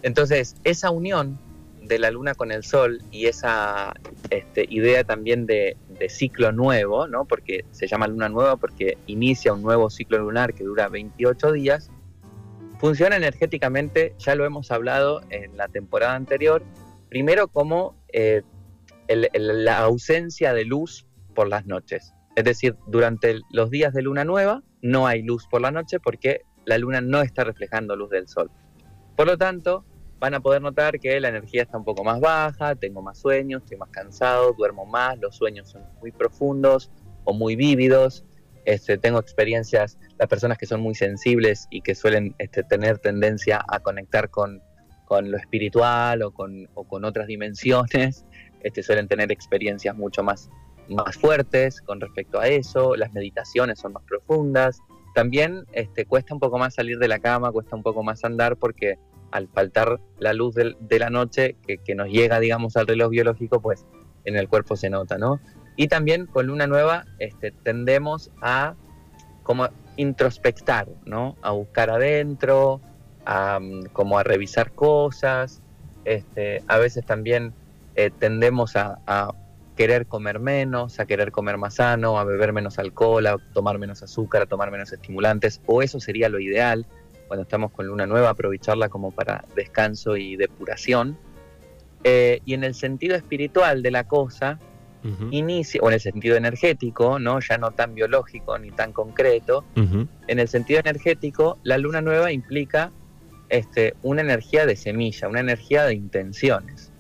Entonces, 0.01 0.57
esa 0.65 0.91
unión 0.91 1.39
de 1.83 1.99
la 1.99 2.11
luna 2.11 2.35
con 2.35 2.51
el 2.51 2.65
sol 2.65 3.01
y 3.11 3.27
esa 3.27 3.93
este, 4.29 4.65
idea 4.69 5.05
también 5.05 5.45
de, 5.45 5.77
de, 5.97 6.09
ciclo 6.09 6.51
nuevo, 6.51 7.07
¿no? 7.07 7.23
porque 7.23 7.63
se 7.71 7.87
llama 7.87 8.07
luna 8.07 8.27
nueva 8.27 8.57
porque 8.57 8.97
inicia 9.07 9.53
un 9.53 9.61
nuevo 9.61 9.89
ciclo 9.89 10.17
lunar 10.17 10.53
que 10.53 10.65
dura 10.65 10.89
28 10.89 11.53
días, 11.53 11.89
Funciona 12.79 13.15
energéticamente, 13.15 14.13
ya 14.19 14.35
lo 14.35 14.45
hemos 14.45 14.71
hablado 14.71 15.21
en 15.31 15.57
la 15.57 15.67
temporada 15.67 16.13
anterior, 16.13 16.63
primero 17.09 17.47
como 17.47 17.95
eh, 18.13 18.43
la 19.07 19.79
ausencia 19.79 20.53
de 20.53 20.63
luz 20.63 21.07
por 21.33 21.47
las 21.47 21.65
noches. 21.65 22.13
Es 22.35 22.43
decir, 22.43 22.75
durante 22.85 23.41
los 23.51 23.71
días 23.71 23.93
de 23.93 24.03
luna 24.03 24.25
nueva 24.25 24.61
no 24.83 25.07
hay 25.07 25.23
luz 25.23 25.47
por 25.49 25.61
la 25.61 25.71
noche 25.71 25.99
porque 25.99 26.41
la 26.65 26.77
luna 26.77 27.01
no 27.01 27.21
está 27.21 27.43
reflejando 27.43 27.95
luz 27.95 28.11
del 28.11 28.27
sol. 28.27 28.51
Por 29.15 29.25
lo 29.25 29.39
tanto, 29.39 29.83
van 30.19 30.35
a 30.35 30.39
poder 30.39 30.61
notar 30.61 30.99
que 30.99 31.19
la 31.19 31.29
energía 31.29 31.63
está 31.63 31.77
un 31.77 31.83
poco 31.83 32.03
más 32.03 32.19
baja, 32.19 32.75
tengo 32.75 33.01
más 33.01 33.17
sueños, 33.17 33.63
estoy 33.63 33.77
más 33.77 33.89
cansado, 33.89 34.53
duermo 34.53 34.85
más, 34.85 35.17
los 35.17 35.35
sueños 35.35 35.69
son 35.69 35.83
muy 35.99 36.11
profundos 36.11 36.91
o 37.23 37.33
muy 37.33 37.55
vívidos, 37.55 38.23
este, 38.67 38.97
tengo 38.97 39.17
experiencias, 39.17 39.97
las 40.19 40.27
personas 40.27 40.57
que 40.57 40.65
son 40.65 40.81
muy 40.81 40.93
sensibles 40.93 41.67
y 41.69 41.79
que 41.79 41.95
suelen 41.95 42.35
este, 42.37 42.63
tener 42.63 42.99
tendencia 42.99 43.63
a 43.65 43.79
conectar 43.79 44.29
con, 44.29 44.61
lo 45.09 45.37
espiritual 45.37 46.21
o 46.21 46.31
con, 46.31 46.67
otras 47.05 47.27
dimensiones, 47.27 48.25
este, 48.63 48.83
suelen 48.83 49.07
tener 49.07 49.31
experiencias 49.31 49.95
mucho 49.95 50.21
más, 50.21 50.49
más 50.89 51.15
fuertes 51.15 51.79
con 51.79 52.01
respecto 52.01 52.41
a 52.41 52.49
eso, 52.49 52.97
las 52.97 53.13
meditaciones 53.13 53.79
son 53.79 53.93
más 53.93 54.03
profundas. 54.03 54.81
También 55.15 55.63
este, 55.71 56.03
cuesta 56.05 56.33
un 56.33 56.41
poco 56.41 56.57
más 56.57 56.75
salir 56.75 56.99
de 56.99 57.07
la 57.07 57.19
cama, 57.19 57.53
cuesta 57.53 57.73
un 57.73 57.83
poco 57.83 58.03
más 58.03 58.25
andar 58.25 58.57
porque 58.57 58.99
al 59.31 59.47
faltar 59.47 60.01
la 60.19 60.33
luz 60.33 60.55
de, 60.55 60.99
la 60.99 61.09
noche 61.09 61.55
que, 61.65 61.77
que, 61.77 61.95
nos 61.95 62.09
llega, 62.09 62.41
digamos, 62.41 62.75
al 62.75 62.85
reloj 62.85 63.11
biológico, 63.11 63.61
pues 63.61 63.85
en 64.25 64.35
el 64.35 64.49
cuerpo 64.49 64.75
se 64.75 64.89
nota, 64.89 65.17
¿no? 65.17 65.39
Y 65.77 65.87
también 65.87 66.25
con 66.25 66.47
luna 66.47 66.67
nueva 66.67 67.05
este, 67.19 67.51
tendemos 67.51 68.31
a 68.41 68.73
como 69.43 69.69
introspectar, 69.95 70.89
¿no? 71.05 71.37
A 71.41 71.51
buscar 71.51 71.89
adentro, 71.89 72.81
a, 73.25 73.59
mm, 73.61 73.85
como 73.93 74.19
a 74.19 74.23
revisar 74.23 74.73
cosas. 74.73 75.61
Este, 76.03 76.63
a 76.67 76.77
veces 76.77 77.05
también 77.05 77.53
eh, 77.95 78.11
tendemos 78.17 78.75
a, 78.75 78.99
querer 79.75 80.07
comer 80.07 80.39
menos, 80.39 80.99
a 80.99 81.05
querer 81.05 81.31
comer 81.31 81.57
más 81.57 81.75
sano, 81.75 82.17
a 82.17 82.23
beber 82.23 82.51
menos 82.51 82.79
alcohol, 82.79 83.27
a 83.27 83.37
tomar 83.53 83.77
menos 83.77 84.01
azúcar, 84.01 84.41
a 84.41 84.45
tomar 84.47 84.71
menos 84.71 84.91
estimulantes, 84.91 85.61
o 85.67 85.83
eso 85.83 85.99
sería 85.99 86.29
lo 86.29 86.39
ideal 86.39 86.87
cuando 87.27 87.43
estamos 87.43 87.71
con 87.71 87.85
luna 87.85 88.07
nueva, 88.07 88.29
aprovecharla 88.29 88.89
como 88.89 89.11
para 89.11 89.45
descanso 89.55 90.17
y 90.17 90.35
depuración. 90.35 91.15
Eh, 92.03 92.41
y 92.43 92.55
en 92.55 92.63
el 92.63 92.73
sentido 92.73 93.15
espiritual 93.15 93.83
de 93.83 93.91
la 93.91 94.05
cosa, 94.05 94.59
inicia, 95.31 95.79
o 95.81 95.87
en 95.87 95.93
el 95.93 95.99
sentido 95.99 96.35
energético, 96.35 97.19
¿no? 97.19 97.39
ya 97.39 97.57
no 97.57 97.71
tan 97.71 97.95
biológico 97.95 98.57
ni 98.57 98.71
tan 98.71 98.91
concreto, 98.91 99.63
en 99.75 100.39
el 100.39 100.47
sentido 100.47 100.79
energético, 100.79 101.57
la 101.63 101.77
luna 101.77 102.01
nueva 102.01 102.31
implica 102.31 102.91
este, 103.49 103.95
una 104.03 104.21
energía 104.21 104.65
de 104.65 104.75
semilla, 104.75 105.27
una 105.27 105.39
energía 105.39 105.85
de 105.85 105.93
intenciones, 105.93 106.91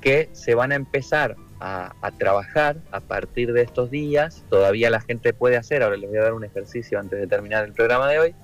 que 0.00 0.28
se 0.32 0.54
van 0.54 0.72
a 0.72 0.74
empezar 0.74 1.36
a, 1.60 2.10
trabajar 2.18 2.76
a 2.90 3.00
partir 3.00 3.52
de 3.52 3.62
estos 3.62 3.90
días, 3.90 4.44
todavía 4.50 4.90
la 4.90 5.00
gente 5.00 5.32
puede 5.32 5.56
hacer, 5.56 5.82
ahora 5.82 5.96
les 5.96 6.10
voy 6.10 6.18
a 6.18 6.22
dar 6.22 6.34
un 6.34 6.44
ejercicio 6.44 7.00
antes 7.00 7.18
de 7.18 7.26
terminar 7.26 7.64
el 7.64 7.72
programa 7.72 8.08
de 8.08 8.18
hoy, 8.18 8.34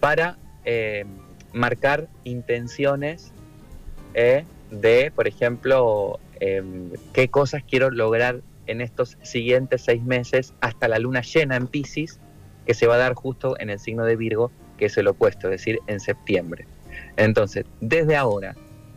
para 0.00 0.38
eh, 0.64 1.04
marcar 1.52 2.08
intenciones 2.24 3.32
eh, 4.14 4.44
de, 4.70 5.12
por 5.14 5.28
ejemplo, 5.28 6.18
Em, 6.40 6.90
qué 7.12 7.28
cosas 7.28 7.62
quiero 7.68 7.90
lograr 7.90 8.40
en 8.66 8.80
estos 8.80 9.18
siguientes 9.22 9.82
seis 9.82 10.02
meses 10.02 10.54
hasta 10.60 10.88
la 10.88 10.98
luna 10.98 11.20
llena 11.20 11.56
en 11.56 11.66
Pisces, 11.66 12.18
que 12.66 12.74
se 12.74 12.86
va 12.86 12.94
a 12.94 12.98
dar 12.98 13.14
justo 13.14 13.58
en 13.58 13.70
el 13.70 13.78
signo 13.78 14.04
de 14.04 14.16
Virgo, 14.16 14.50
que 14.78 14.86
es 14.86 14.96
el 14.96 15.08
opuesto, 15.08 15.48
es 15.48 15.52
decir, 15.52 15.78
en 15.86 16.00
septiembre. 16.00 16.66
Entonces, 17.16 17.66
desde 17.80 18.16
ahora, 18.16 18.54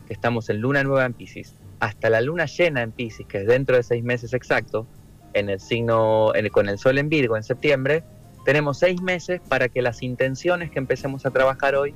que 0.07 0.13
estamos 0.13 0.49
en 0.49 0.61
luna 0.61 0.83
nueva 0.83 1.05
en 1.05 1.13
Pisces, 1.13 1.55
hasta 1.79 2.09
la 2.09 2.21
luna 2.21 2.45
llena 2.45 2.81
en 2.81 2.91
Pisces, 2.91 3.25
que 3.27 3.39
es 3.39 3.47
dentro 3.47 3.75
de 3.75 3.83
seis 3.83 4.03
meses 4.03 4.33
exactos, 4.33 4.85
en 5.33 5.49
el 5.49 5.59
signo, 5.59 6.31
con 6.51 6.69
el 6.69 6.77
sol 6.77 6.97
en 6.97 7.09
Virgo 7.09 7.35
en 7.35 7.43
septiembre, 7.43 8.03
tenemos 8.45 8.79
seis 8.79 9.01
meses 9.01 9.41
para 9.47 9.69
que 9.69 9.81
las 9.81 10.03
intenciones 10.03 10.69
que 10.69 10.79
empecemos 10.79 11.25
a 11.25 11.31
trabajar 11.31 11.75
hoy 11.75 11.93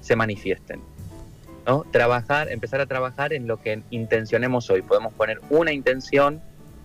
se 0.00 0.16
manifiesten. 0.16 0.80
¿No? 1.66 1.84
Trabajar, 1.90 2.50
empezar 2.50 2.80
a 2.80 2.86
trabajar 2.86 3.32
en 3.32 3.46
lo 3.46 3.60
que 3.60 3.82
intencionemos 3.90 4.70
hoy. 4.70 4.82
Podemos 4.82 5.12
poner 5.14 5.40
una 5.50 5.72
intención 5.72 6.40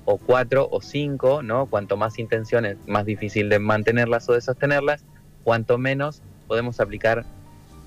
o 0.05 0.17
cuatro 0.17 0.67
o 0.71 0.81
cinco, 0.81 1.43
¿no? 1.43 1.65
Cuanto 1.67 1.97
más 1.97 2.19
intenciones, 2.19 2.77
más 2.87 3.05
difícil 3.05 3.49
de 3.49 3.59
mantenerlas 3.59 4.27
o 4.29 4.33
de 4.33 4.41
sostenerlas, 4.41 5.03
cuanto 5.43 5.77
menos 5.77 6.21
podemos 6.47 6.79
aplicar 6.79 7.25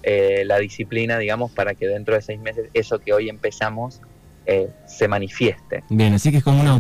eh, 0.03 0.45
la 0.47 0.59
disciplina, 0.59 1.19
digamos, 1.19 1.51
para 1.51 1.75
que 1.75 1.87
dentro 1.87 2.15
de 2.15 2.23
seis 2.23 2.41
meses 2.41 2.69
eso 2.75 2.99
que 2.99 3.13
hoy 3.13 3.29
empezamos 3.29 4.01
eh, 4.47 4.71
se 4.87 5.07
manifieste. 5.09 5.85
Bien, 5.89 6.15
así 6.15 6.31
que 6.31 6.39
es 6.39 6.45
como 6.45 6.61
una, 6.61 6.79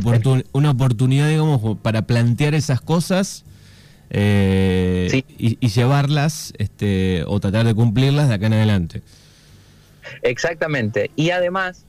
una 0.52 0.71
oportunidad, 0.71 1.28
digamos, 1.28 1.78
para 1.78 2.02
plantear 2.02 2.54
esas 2.54 2.81
cosas 2.81 3.45
eh, 4.11 5.23
y, 5.38 5.69
llevarlas 5.69 6.52
este, 6.59 7.25
o 7.26 7.40
tratar 7.40 7.64
de 7.64 7.75
cumplirlas 7.75 8.28
de 8.28 8.35
acá 8.35 8.47
en 8.47 8.52
adelante. 8.54 9.02
Exactamente. 10.23 11.11
Y 11.17 11.31
además 11.31 11.87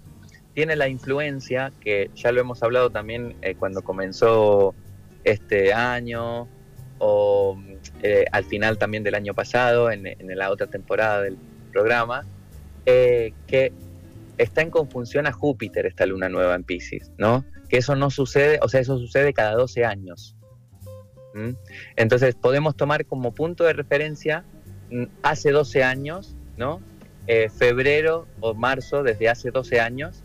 tiene 0.53 0.75
la 0.75 0.87
influencia, 0.87 1.71
que 1.81 2.11
ya 2.15 2.31
lo 2.31 2.41
hemos 2.41 2.61
hablado 2.63 2.89
también 2.89 3.35
eh, 3.41 3.55
cuando 3.55 3.81
comenzó 3.81 4.75
este 5.23 5.73
año 5.73 6.47
o 6.99 7.57
eh, 8.01 8.25
al 8.31 8.45
final 8.45 8.77
también 8.77 9.03
del 9.03 9.15
año 9.15 9.33
pasado, 9.33 9.91
en, 9.91 10.15
la 10.19 10.51
otra 10.51 10.67
temporada 10.67 11.21
del 11.21 11.37
programa, 11.71 12.23
eh, 12.85 13.33
que 13.47 13.73
está 14.37 14.61
en 14.61 14.69
conjunción 14.69 15.27
a 15.27 15.31
Júpiter 15.31 15.85
esta 15.85 16.05
luna 16.05 16.29
nueva 16.29 16.55
en 16.55 16.63
Pisces, 16.63 17.11
¿no? 17.17 17.43
Que 17.67 17.77
eso 17.77 17.95
no 17.95 18.09
sucede, 18.09 18.59
o 18.61 18.69
sea, 18.69 18.79
eso 18.79 18.97
sucede 18.97 19.33
cada 19.33 19.55
12 19.55 19.85
años. 19.85 20.35
Entonces 21.95 22.35
podemos 22.35 22.75
tomar 22.75 23.07
como 23.07 23.33
punto 23.33 23.63
de 23.63 23.73
referencia 23.73 24.45
mm, 24.91 25.05
hace 25.23 25.49
12 25.49 25.83
años, 25.83 26.35
¿no? 26.57 26.79
Febrero 27.57 28.27
o 28.41 28.53
marzo 28.53 29.01
desde 29.03 29.29
hace 29.29 29.51
12 29.51 29.79
años 29.79 30.23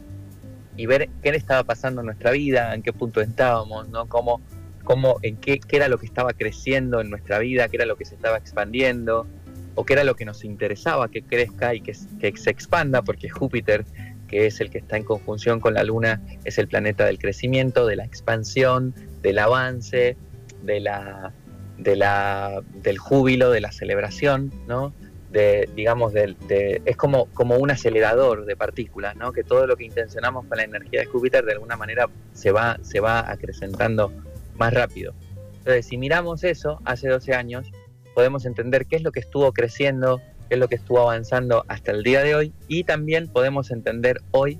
y 0.77 0.87
ver 0.87 1.09
qué 1.23 1.33
le 1.33 1.39
estaba 1.39 1.65
pasando 1.65 2.01
en 2.01 2.07
nuestra 2.07 2.31
vida, 2.31 2.75
en 2.75 2.83
qué 2.83 2.93
punto 2.93 3.21
estábamos, 3.21 3.89
¿no? 3.89 4.09
Cómo, 4.09 4.41
cómo, 4.85 5.19
en 5.23 5.37
qué, 5.37 5.59
qué, 5.59 5.77
era 5.77 5.89
lo 5.89 5.99
que 5.99 6.07
estaba 6.07 6.33
creciendo 6.33 7.01
en 7.01 7.11
nuestra 7.11 7.41
vida, 7.41 7.69
qué 7.69 7.77
era 7.77 7.85
lo 7.85 7.97
que 7.97 8.05
se 8.05 8.15
estaba 8.15 8.37
expandiendo, 8.37 9.27
o 9.75 9.85
qué 9.85 9.95
era 9.95 10.05
lo 10.05 10.15
que 10.17 10.25
nos 10.25 10.45
interesaba 10.45 11.09
que 11.09 11.23
crezca 11.23 11.75
y 11.75 11.81
que, 11.81 11.97
que 12.21 12.37
se 12.37 12.51
expanda, 12.51 13.03
porque 13.03 13.29
Júpiter, 13.29 13.85
que 14.29 14.47
es 14.47 14.61
el 14.61 14.71
que 14.71 14.79
está 14.79 14.97
en 14.97 15.05
conjunción 15.05 15.61
con 15.61 15.75
la 15.75 15.83
Luna, 15.83 16.21
es 16.45 16.59
el 16.59 16.69
planeta 16.69 17.05
del 17.05 17.19
crecimiento, 17.19 17.87
de 17.87 17.97
la 17.97 18.05
expansión, 18.05 18.95
del 19.23 19.39
avance, 19.41 20.17
de 20.63 20.81
la, 20.81 21.33
de 21.77 21.97
la, 21.97 22.63
del 22.83 22.99
júbilo, 22.99 23.51
de 23.51 23.61
la 23.61 23.73
celebración, 23.73 24.53
¿no? 24.67 24.93
De, 25.31 25.69
digamos, 25.75 26.13
de, 26.13 26.83
es 26.85 26.97
como, 26.97 27.27
como 27.35 27.57
un 27.57 27.71
acelerador 27.71 28.47
de 28.47 28.57
partículas, 28.57 29.17
¿no? 29.17 29.33
Que 29.33 29.45
todo 29.45 29.67
lo 29.67 29.77
que 29.77 29.85
intencionamos 29.85 30.47
con 30.47 30.57
la 30.57 30.65
energía 30.65 31.01
de 31.01 31.07
Júpiter 31.07 31.45
de 31.45 31.53
alguna 31.53 31.77
manera 31.77 32.09
se 32.33 32.51
va, 32.51 32.79
se 32.83 33.01
va 33.01 33.31
acrecentando 33.31 34.13
más 34.57 34.73
rápido. 34.73 35.15
Entonces, 35.59 35.87
si 35.87 35.99
miramos 35.99 36.45
eso 36.45 36.81
hace 36.85 37.09
12 37.09 37.35
años, 37.35 37.71
podemos 38.15 38.47
entender 38.47 38.87
qué 38.87 38.97
es 38.97 39.03
lo 39.03 39.13
que 39.13 39.21
estuvo 39.21 39.53
creciendo, 39.53 40.21
qué 40.49 40.55
es 40.55 40.59
lo 40.59 40.69
que 40.69 40.77
estuvo 40.77 41.01
avanzando 41.01 41.65
hasta 41.69 41.93
el 41.93 42.03
día 42.03 42.23
de 42.23 42.35
hoy 42.35 42.53
y 42.67 42.85
también 42.85 43.29
podemos 43.29 43.71
entender 43.71 44.23
hoy 44.31 44.59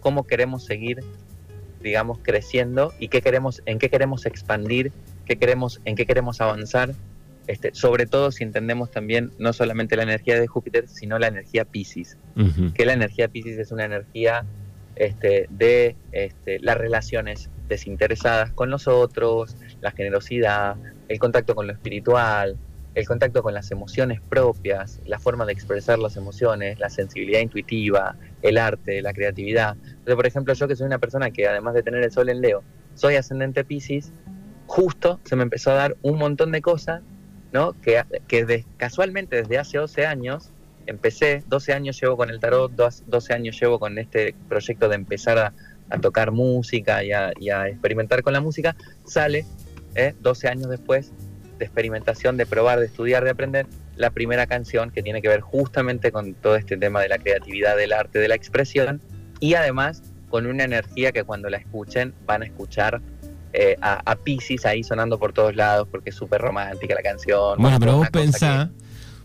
cómo 0.00 0.26
queremos 0.26 0.64
seguir, 0.64 1.02
digamos, 1.82 2.18
creciendo 2.22 2.92
y 2.98 3.08
qué 3.08 3.22
queremos, 3.22 3.62
en 3.64 3.78
qué 3.78 3.88
queremos 3.88 4.26
expandir, 4.26 4.92
qué 5.24 5.36
queremos, 5.36 5.80
en 5.84 5.96
qué 5.96 6.04
queremos 6.04 6.40
avanzar 6.40 6.94
este, 7.50 7.74
sobre 7.74 8.06
todo 8.06 8.30
si 8.30 8.44
entendemos 8.44 8.92
también 8.92 9.32
no 9.40 9.52
solamente 9.52 9.96
la 9.96 10.04
energía 10.04 10.38
de 10.38 10.46
Júpiter, 10.46 10.86
sino 10.86 11.18
la 11.18 11.26
energía 11.26 11.64
Pisces, 11.64 12.16
que 12.76 12.86
la 12.86 12.92
energía 12.92 13.26
Pisces 13.26 13.58
es 13.58 13.72
una 13.72 13.86
energía 13.86 14.46
este, 14.94 15.48
de 15.50 15.96
este, 16.12 16.60
las 16.60 16.76
relaciones 16.76 17.50
desinteresadas 17.66 18.52
con 18.52 18.70
los 18.70 18.86
otros, 18.86 19.56
la 19.80 19.90
generosidad, 19.90 20.76
el 21.08 21.18
contacto 21.18 21.56
con 21.56 21.66
lo 21.66 21.72
espiritual, 21.72 22.56
el 22.94 23.04
contacto 23.08 23.42
con 23.42 23.52
las 23.52 23.72
emociones 23.72 24.20
propias, 24.20 25.00
la 25.04 25.18
forma 25.18 25.44
de 25.44 25.52
expresar 25.52 25.98
las 25.98 26.16
emociones, 26.16 26.78
la 26.78 26.88
sensibilidad 26.88 27.40
intuitiva, 27.40 28.14
el 28.42 28.58
arte, 28.58 29.02
la 29.02 29.12
creatividad. 29.12 29.76
Entonces, 29.82 30.14
por 30.14 30.26
ejemplo, 30.26 30.54
yo 30.54 30.68
que 30.68 30.76
soy 30.76 30.86
una 30.86 31.00
persona 31.00 31.32
que 31.32 31.48
además 31.48 31.74
de 31.74 31.82
tener 31.82 32.04
el 32.04 32.12
sol 32.12 32.28
en 32.28 32.42
Leo, 32.42 32.62
soy 32.94 33.16
ascendente 33.16 33.64
Pisces, 33.64 34.12
justo 34.68 35.18
se 35.24 35.34
me 35.34 35.42
empezó 35.42 35.72
a 35.72 35.74
dar 35.74 35.96
un 36.02 36.16
montón 36.16 36.52
de 36.52 36.62
cosas 36.62 37.02
¿no? 37.52 37.74
Que, 37.80 38.02
que 38.28 38.64
casualmente 38.76 39.36
desde 39.36 39.58
hace 39.58 39.78
12 39.78 40.06
años 40.06 40.50
empecé, 40.86 41.42
12 41.48 41.72
años 41.72 42.00
llevo 42.00 42.16
con 42.16 42.30
el 42.30 42.40
tarot, 42.40 42.72
12 42.72 43.32
años 43.32 43.58
llevo 43.60 43.78
con 43.78 43.98
este 43.98 44.34
proyecto 44.48 44.88
de 44.88 44.96
empezar 44.96 45.38
a, 45.38 45.52
tocar 46.00 46.30
música 46.30 47.02
y 47.02 47.10
a, 47.10 47.68
experimentar 47.68 48.22
con 48.22 48.32
la 48.32 48.40
música, 48.40 48.76
sale 49.04 49.44
¿eh? 49.96 50.14
12 50.20 50.48
años 50.48 50.70
después 50.70 51.12
de 51.58 51.64
experimentación, 51.64 52.36
de 52.36 52.46
probar, 52.46 52.78
de 52.78 52.86
estudiar, 52.86 53.24
de 53.24 53.30
aprender, 53.30 53.66
la 53.96 54.10
primera 54.10 54.46
canción 54.46 54.90
que 54.90 55.02
tiene 55.02 55.20
que 55.20 55.28
ver 55.28 55.40
justamente 55.40 56.12
con 56.12 56.34
todo 56.34 56.56
este 56.56 56.76
tema 56.76 57.02
de 57.02 57.08
la 57.08 57.18
creatividad, 57.18 57.76
del 57.76 57.92
arte, 57.92 58.18
de 58.18 58.28
la 58.28 58.34
expresión 58.34 59.00
y 59.40 59.54
además 59.54 60.02
con 60.28 60.46
una 60.46 60.64
energía 60.64 61.12
que 61.12 61.24
cuando 61.24 61.50
la 61.50 61.58
escuchen 61.58 62.14
van 62.24 62.42
a 62.42 62.46
escuchar 62.46 63.00
eh, 63.52 63.76
a, 63.80 64.00
a 64.12 64.16
Pisces 64.16 64.64
ahí 64.64 64.84
sonando 64.84 65.18
por 65.18 65.32
todos 65.32 65.56
lados 65.56 65.88
porque 65.90 66.10
es 66.10 66.16
súper 66.16 66.40
romántica 66.40 66.94
la 66.94 67.02
canción. 67.02 67.58
Bueno, 67.58 67.80
pero 67.80 67.96
vos 67.96 68.08
pensá, 68.10 68.70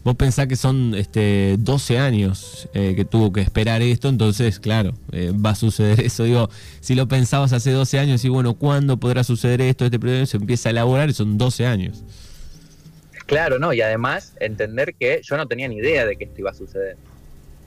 vos 0.03 0.15
pensá 0.15 0.47
que 0.47 0.55
son 0.55 0.95
este 0.95 1.57
12 1.59 1.99
años 1.99 2.67
eh, 2.73 2.93
que 2.95 3.05
tuvo 3.05 3.31
que 3.31 3.41
esperar 3.41 3.83
esto, 3.83 4.09
entonces, 4.09 4.59
claro, 4.59 4.93
eh, 5.11 5.31
va 5.33 5.51
a 5.51 5.55
suceder 5.55 6.01
eso. 6.01 6.23
Digo, 6.23 6.49
si 6.79 6.95
lo 6.95 7.07
pensabas 7.07 7.53
hace 7.53 7.69
12 7.71 7.99
años 7.99 8.25
y 8.25 8.29
bueno, 8.29 8.55
¿cuándo 8.55 8.97
podrá 8.97 9.23
suceder 9.23 9.61
esto? 9.61 9.85
Este 9.85 9.99
proyecto 9.99 10.25
se 10.25 10.37
empieza 10.37 10.69
a 10.69 10.71
elaborar 10.71 11.09
y 11.09 11.13
son 11.13 11.37
12 11.37 11.67
años. 11.67 12.03
Claro, 13.27 13.59
no, 13.59 13.73
y 13.73 13.81
además 13.81 14.33
entender 14.39 14.95
que 14.95 15.21
yo 15.23 15.37
no 15.37 15.47
tenía 15.47 15.67
ni 15.67 15.75
idea 15.77 16.05
de 16.05 16.15
que 16.15 16.25
esto 16.25 16.41
iba 16.41 16.49
a 16.49 16.55
suceder. 16.55 16.97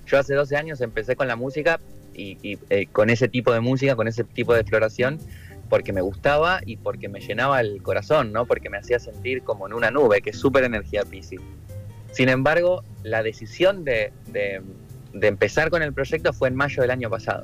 Yo 0.07 0.19
hace 0.19 0.35
12 0.35 0.57
años 0.57 0.81
empecé 0.81 1.15
con 1.15 1.29
la 1.29 1.37
música 1.37 1.79
y, 2.15 2.37
y 2.43 2.87
con 2.87 3.11
ese 3.11 3.29
tipo 3.29 3.53
de 3.53 3.61
música, 3.61 3.95
con 3.95 4.09
ese 4.09 4.25
tipo 4.25 4.55
de 4.55 4.61
exploración, 4.61 5.21
porque 5.69 5.93
me 5.93 6.01
gustaba 6.01 6.61
y 6.65 6.77
porque 6.77 7.09
me 7.09 7.21
llenaba 7.21 7.61
el 7.61 7.83
corazón, 7.83 8.33
¿no? 8.33 8.47
Porque 8.47 8.71
me 8.71 8.79
hacía 8.79 8.99
sentir 8.99 9.43
como 9.43 9.67
en 9.67 9.73
una 9.75 9.91
nube, 9.91 10.21
que 10.21 10.31
es 10.31 10.39
súper 10.39 10.65
energía 10.65 11.05
Pisces. 11.05 11.41
Sin 12.13 12.29
embargo, 12.29 12.83
la 13.03 13.23
decisión 13.23 13.85
de, 13.85 14.13
de, 14.33 14.63
empezar 15.27 15.71
con 15.71 15.83
el 15.83 15.93
proyecto 15.93 16.33
fue 16.33 16.49
en 16.49 16.57
mayo 16.57 16.83
del 16.83 16.91
año 16.91 17.11
pasado. 17.11 17.43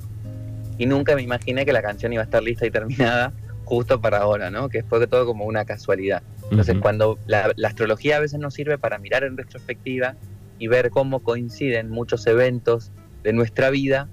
Y 0.78 0.86
nunca 0.86 1.14
me 1.14 1.22
imaginé 1.22 1.64
que 1.64 1.72
la 1.72 1.82
canción 1.82 2.12
iba 2.12 2.22
a 2.22 2.24
estar 2.24 2.42
lista 2.42 2.66
y 2.66 2.70
terminada 2.70 3.32
justo 3.64 4.00
para 4.00 4.18
ahora, 4.18 4.50
¿no? 4.50 4.68
Que 4.68 4.82
fue 4.82 5.06
todo 5.06 5.26
como 5.26 5.44
una 5.44 5.64
casualidad. 5.64 6.22
Entonces, 6.50 6.76
cuando 6.80 7.18
la, 7.26 7.52
la 7.56 7.68
astrología 7.68 8.16
a 8.16 8.20
veces 8.20 8.38
nos 8.38 8.54
sirve 8.54 8.78
para 8.78 8.98
mirar 8.98 9.24
en 9.24 9.36
retrospectiva 9.36 10.16
y 10.58 10.68
ver 10.68 10.90
cómo 10.90 11.22
coinciden 11.22 11.90
muchos 11.90 12.26
eventos 12.26 12.92
de 13.22 13.32
nuestra 13.32 13.70
vida 13.70 14.08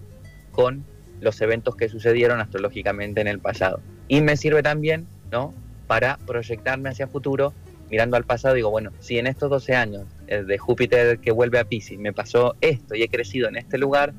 con 0.51 0.85
los 1.21 1.39
eventos 1.41 1.75
que 1.75 1.87
sucedieron 1.87 2.41
astrológicamente 2.41 3.21
en 3.21 3.27
el 3.27 3.39
pasado. 3.39 3.81
Y 4.11 4.19
me 4.19 4.35
sirve 4.35 4.61
también, 4.61 5.07
¿no? 5.31 5.53
Para 5.87 6.17
proyectarme 6.17 6.89
hacia 6.89 7.07
futuro, 7.07 7.53
mirando 7.89 8.17
al 8.17 8.25
pasado, 8.25 8.55
digo, 8.55 8.69
bueno, 8.69 8.91
si 8.99 9.17
en 9.17 9.25
estos 9.25 9.49
12 9.49 9.73
años 9.73 10.03
eh, 10.27 10.43
de 10.43 10.57
Júpiter 10.57 11.19
que 11.19 11.31
vuelve 11.31 11.59
a 11.59 11.63
Pisces 11.63 11.97
me 11.97 12.11
pasó 12.11 12.57
esto 12.59 12.93
y 12.93 13.03
he 13.03 13.07
crecido 13.07 13.47
en 13.47 13.55
este 13.55 13.77
lugar, 13.77 14.11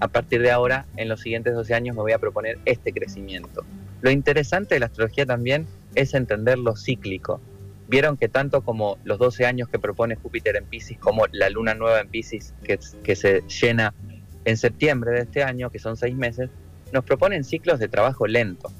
a 0.00 0.08
partir 0.08 0.42
de 0.42 0.50
ahora, 0.50 0.86
en 0.96 1.08
los 1.08 1.20
siguientes 1.20 1.54
12 1.54 1.72
años 1.72 1.94
me 1.94 2.02
voy 2.02 2.10
a 2.10 2.18
proponer 2.18 2.58
este 2.64 2.92
crecimiento. 2.92 3.64
Lo 4.00 4.10
interesante 4.10 4.74
de 4.74 4.80
la 4.80 4.86
astrología 4.86 5.24
también 5.24 5.68
es 5.94 6.14
entender 6.14 6.58
lo 6.58 6.74
cíclico. 6.74 7.40
Vieron 7.86 8.16
que 8.16 8.28
tanto 8.28 8.62
como 8.62 8.98
los 9.04 9.20
12 9.20 9.46
años 9.46 9.68
que 9.68 9.78
propone 9.78 10.16
Júpiter 10.16 10.56
en 10.56 10.64
Pisces, 10.64 10.98
como 10.98 11.26
la 11.30 11.48
luna 11.48 11.74
nueva 11.74 12.00
en 12.00 12.08
Pisces 12.08 12.54
que, 12.64 12.80
que 13.04 13.14
se 13.14 13.42
llena 13.42 13.94
en 14.44 14.56
septiembre 14.56 15.12
de 15.12 15.20
este 15.20 15.44
año, 15.44 15.70
que 15.70 15.78
son 15.78 15.96
seis 15.96 16.16
meses, 16.16 16.50
nos 16.92 17.04
proponen 17.04 17.44
ciclos 17.44 17.78
de 17.78 17.86
trabajo 17.86 18.26
lento 18.26 18.72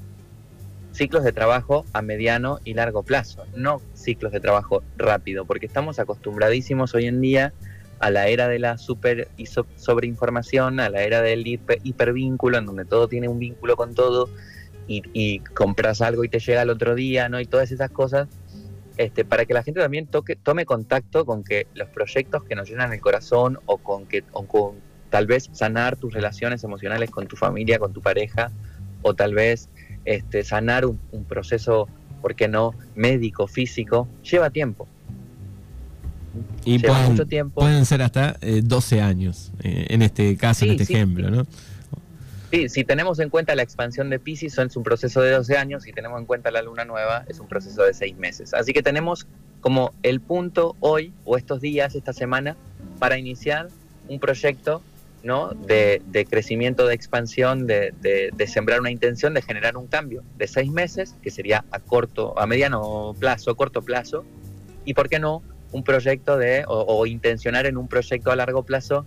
ciclos 0.99 1.23
de 1.23 1.31
trabajo 1.31 1.85
a 1.93 2.01
mediano 2.01 2.59
y 2.65 2.73
largo 2.73 3.03
plazo, 3.03 3.45
no 3.55 3.81
ciclos 3.93 4.33
de 4.33 4.41
trabajo 4.41 4.83
rápido, 4.97 5.45
porque 5.45 5.65
estamos 5.65 5.97
acostumbradísimos 5.97 6.93
hoy 6.93 7.05
en 7.05 7.21
día 7.21 7.53
a 7.99 8.11
la 8.11 8.27
era 8.27 8.49
de 8.49 8.59
la 8.59 8.77
super 8.77 9.29
y 9.37 9.45
sobreinformación, 9.45 10.81
a 10.81 10.89
la 10.89 11.03
era 11.03 11.21
del 11.21 11.47
hipervínculo, 11.47 12.57
en 12.57 12.65
donde 12.65 12.83
todo 12.83 13.07
tiene 13.07 13.29
un 13.29 13.39
vínculo 13.39 13.77
con 13.77 13.95
todo 13.95 14.27
y, 14.89 15.39
compras 15.39 16.01
algo 16.01 16.25
y 16.25 16.29
te 16.29 16.39
llega 16.39 16.63
al 16.63 16.69
otro 16.69 16.95
día, 16.95 17.29
¿no? 17.29 17.39
Y 17.39 17.45
todas 17.45 17.71
esas 17.71 17.91
cosas 17.91 18.27
este, 18.97 19.23
para 19.23 19.45
que 19.45 19.53
la 19.53 19.63
gente 19.63 19.79
también 19.79 20.05
toque, 20.05 20.35
tome 20.35 20.65
contacto 20.65 21.25
con 21.25 21.45
que 21.45 21.65
los 21.75 21.87
proyectos 21.87 22.43
que 22.43 22.55
nos 22.55 22.69
llenan 22.69 22.91
el 22.91 22.99
corazón 22.99 23.57
o 23.67 23.77
con 23.77 24.05
que 24.05 24.25
o 24.33 24.45
con 24.45 24.75
tal 25.09 25.27
vez 25.27 25.49
sanar 25.53 25.95
tus 25.95 26.13
relaciones 26.13 26.61
emocionales 26.65 27.09
con 27.09 27.25
tu 27.25 27.37
familia, 27.37 27.79
con 27.79 27.93
tu 27.93 28.01
pareja, 28.01 28.51
o 29.01 29.13
tal 29.13 29.33
vez 29.33 29.69
este, 30.09 30.43
sanar 30.43 30.87
un, 30.87 30.97
proceso, 31.27 31.87
¿por 32.19 32.33
qué 32.33 32.47
no?, 32.47 32.73
médico, 32.95 33.47
físico, 33.47 34.07
lleva 34.23 34.49
tiempo. 34.49 34.87
Y 36.65 36.79
pueden, 36.79 37.11
mucho 37.11 37.27
tiempo. 37.27 37.61
pueden 37.61 37.85
ser 37.85 38.01
hasta 38.01 38.37
12 38.41 38.97
eh, 38.97 39.01
años, 39.01 39.51
eh, 39.61 39.85
en 39.89 40.01
este 40.01 40.35
caso, 40.35 40.65
en 40.65 40.71
este 40.71 40.83
ejemplo, 40.83 41.29
¿no? 41.29 41.45
Sí, 42.51 42.69
si 42.69 42.83
tenemos 42.83 43.19
en 43.19 43.29
cuenta 43.29 43.53
la 43.53 43.61
expansión 43.61 44.09
de 44.09 44.17
Pisces, 44.17 44.57
es 44.57 44.75
un 44.75 44.81
proceso 44.81 45.21
de 45.21 45.31
12 45.31 45.57
años, 45.57 45.83
si 45.83 45.93
tenemos 45.93 46.19
en 46.19 46.25
cuenta 46.25 46.49
la 46.49 46.63
luna 46.63 46.85
nueva, 46.85 47.23
es 47.27 47.39
un 47.39 47.47
proceso 47.47 47.83
de 47.83 47.93
6 47.93 48.17
meses. 48.17 48.55
Así 48.55 48.73
que 48.73 48.81
tenemos 48.81 49.27
como 49.61 49.93
el 50.01 50.21
punto 50.21 50.75
hoy, 50.79 51.13
o 51.23 51.37
estos 51.37 51.61
días, 51.61 51.93
esta 51.93 52.13
semana, 52.13 52.57
para 52.97 53.19
iniciar 53.19 53.69
un 54.07 54.19
proyecto 54.19 54.81
¿no? 55.23 55.49
de, 55.49 56.01
crecimiento, 56.29 56.87
de 56.87 56.95
expansión, 56.95 57.67
de, 57.67 57.93
sembrar 58.47 58.79
una 58.79 58.91
intención, 58.91 59.33
de 59.33 59.41
generar 59.41 59.77
un 59.77 59.87
cambio 59.87 60.23
de 60.37 60.47
6 60.47 60.71
meses, 60.71 61.15
que 61.21 61.31
sería 61.31 61.65
a 61.71 61.79
corto, 61.79 62.37
a 62.39 62.45
mediano 62.45 63.15
plazo, 63.19 63.55
corto 63.55 63.81
plazo, 63.81 64.25
y 64.85 64.93
por 64.93 65.09
qué 65.09 65.19
no 65.19 65.43
un 65.71 65.83
proyecto 65.83 66.37
de, 66.37 66.63
o 66.67 67.05
intencionar 67.05 67.67
en 67.67 67.77
un 67.77 67.87
proyecto 67.87 68.31
a 68.31 68.35
largo 68.35 68.63
plazo 68.63 69.05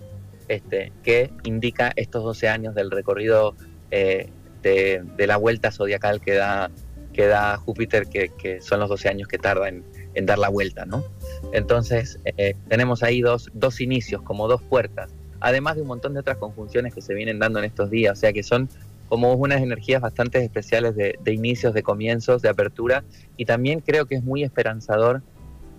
este, 0.48 0.92
que 1.02 1.30
indica 1.44 1.92
estos 1.96 2.24
12 2.24 2.48
años 2.48 2.74
del 2.74 2.90
recorrido 2.90 3.54
eh, 3.90 4.28
de, 4.62 5.02
la 5.26 5.36
vuelta 5.36 5.72
zodiacal 5.72 6.20
que 6.20 6.34
da, 6.34 6.70
que 7.12 7.26
da 7.26 7.56
Júpiter, 7.56 8.06
que, 8.06 8.60
son 8.60 8.80
los 8.80 8.88
12 8.88 9.08
años 9.08 9.28
que 9.28 9.38
tarda 9.38 9.68
en, 9.68 9.84
dar 10.26 10.38
la 10.38 10.50
vuelta, 10.50 10.84
¿no? 10.84 11.04
Entonces, 11.52 12.18
eh, 12.24 12.54
tenemos 12.68 13.02
ahí 13.02 13.22
dos, 13.22 13.50
dos 13.54 13.80
inicios, 13.80 14.22
como 14.22 14.46
dos 14.46 14.62
puertas, 14.62 15.10
además 15.42 15.76
de 15.76 15.82
un 15.82 15.88
montón 15.88 16.14
de 16.14 16.20
otras 16.20 16.38
conjunciones 16.38 16.94
que 16.94 17.02
se 17.02 17.14
vienen 17.14 17.38
dando 17.38 17.58
en 17.58 17.66
estos 17.66 17.90
días, 17.90 18.18
o 18.18 18.20
sea 18.20 18.32
que 18.32 18.42
son 18.42 18.68
como 19.08 19.34
unas 19.34 19.60
energías 19.60 20.00
bastante 20.00 20.42
especiales 20.42 20.96
de, 20.96 21.18
de 21.22 21.32
inicios, 21.34 21.74
de 21.74 21.82
comienzos, 21.82 22.40
de 22.40 22.48
apertura, 22.48 23.04
y 23.36 23.44
también 23.44 23.80
creo 23.80 24.06
que 24.06 24.14
es 24.14 24.24
muy 24.24 24.42
esperanzador 24.42 25.22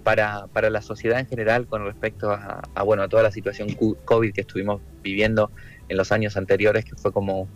para, 0.03 0.47
para 0.47 0.69
la 0.69 0.81
sociedad 0.81 1.19
en 1.19 1.27
general 1.27 1.65
con 1.65 1.85
respecto 1.85 2.31
a, 2.31 2.83
bueno, 2.83 3.03
a 3.03 3.07
toda 3.07 3.23
la 3.23 3.31
situación 3.31 3.69
COVID 4.05 4.33
que 4.33 4.41
estuvimos 4.41 4.81
viviendo 5.01 5.49
en 5.89 5.97
los 5.97 6.11
años 6.11 6.37
anteriores, 6.37 6.85
que 6.85 6.95
fue 6.95 7.11
como 7.11 7.47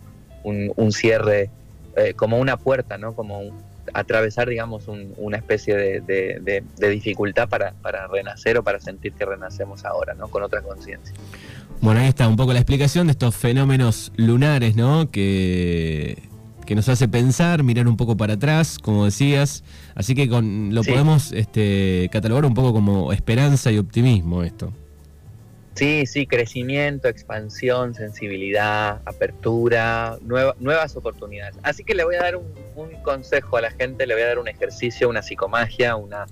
un, 0.42 0.92
cierre, 0.92 1.50
eh, 1.96 2.14
como 2.14 2.38
una 2.38 2.56
puerta, 2.56 2.96
¿no? 2.96 3.14
Como 3.14 3.52
atravesar, 3.92 4.48
digamos, 4.48 4.88
una 4.88 5.36
especie 5.36 6.00
de, 6.00 6.62
dificultad 6.78 7.48
para, 7.48 7.72
para, 7.82 8.06
renacer 8.06 8.58
o 8.58 8.62
para 8.62 8.80
sentir 8.80 9.12
que 9.12 9.24
renacemos 9.24 9.84
ahora, 9.84 10.14
¿no? 10.14 10.28
Con 10.28 10.42
otra 10.42 10.62
conciencia. 10.62 11.14
Bueno, 11.80 12.00
ahí 12.00 12.08
está 12.08 12.28
un 12.28 12.36
poco 12.36 12.52
la 12.52 12.58
explicación 12.58 13.06
de 13.06 13.12
estos 13.12 13.36
fenómenos 13.36 14.12
lunares, 14.16 14.76
¿no? 14.76 15.10
Que 15.10 16.28
que 16.68 16.74
nos 16.74 16.86
hace 16.90 17.08
pensar, 17.08 17.62
mirar 17.62 17.88
un 17.88 17.96
poco 17.96 18.14
para 18.14 18.34
atrás, 18.34 18.78
como 18.78 19.06
decías. 19.06 19.64
Así 19.94 20.14
que 20.14 20.28
con, 20.28 20.74
lo 20.74 20.84
podemos 20.84 21.32
este, 21.32 22.10
catalogar 22.12 22.44
un 22.44 22.52
poco 22.52 22.74
como 22.74 23.10
esperanza 23.10 23.72
y 23.72 23.78
optimismo 23.78 24.42
esto. 24.42 24.70
Sí, 25.76 26.04
sí, 26.04 26.26
crecimiento, 26.26 27.08
expansión, 27.08 27.94
sensibilidad, 27.94 29.00
apertura, 29.06 30.18
nuevas 30.20 30.94
oportunidades. 30.94 31.56
Así 31.62 31.84
que 31.84 31.94
le 31.94 32.04
voy 32.04 32.16
a 32.16 32.20
dar 32.20 32.36
un, 32.36 32.52
consejo 33.02 33.56
a 33.56 33.62
la 33.62 33.70
gente, 33.70 34.06
le 34.06 34.12
voy 34.12 34.24
a 34.24 34.26
dar 34.26 34.38
un 34.38 34.48
ejercicio, 34.48 35.08
una 35.08 35.22
psicomagia, 35.22 35.96
una... 35.96 36.26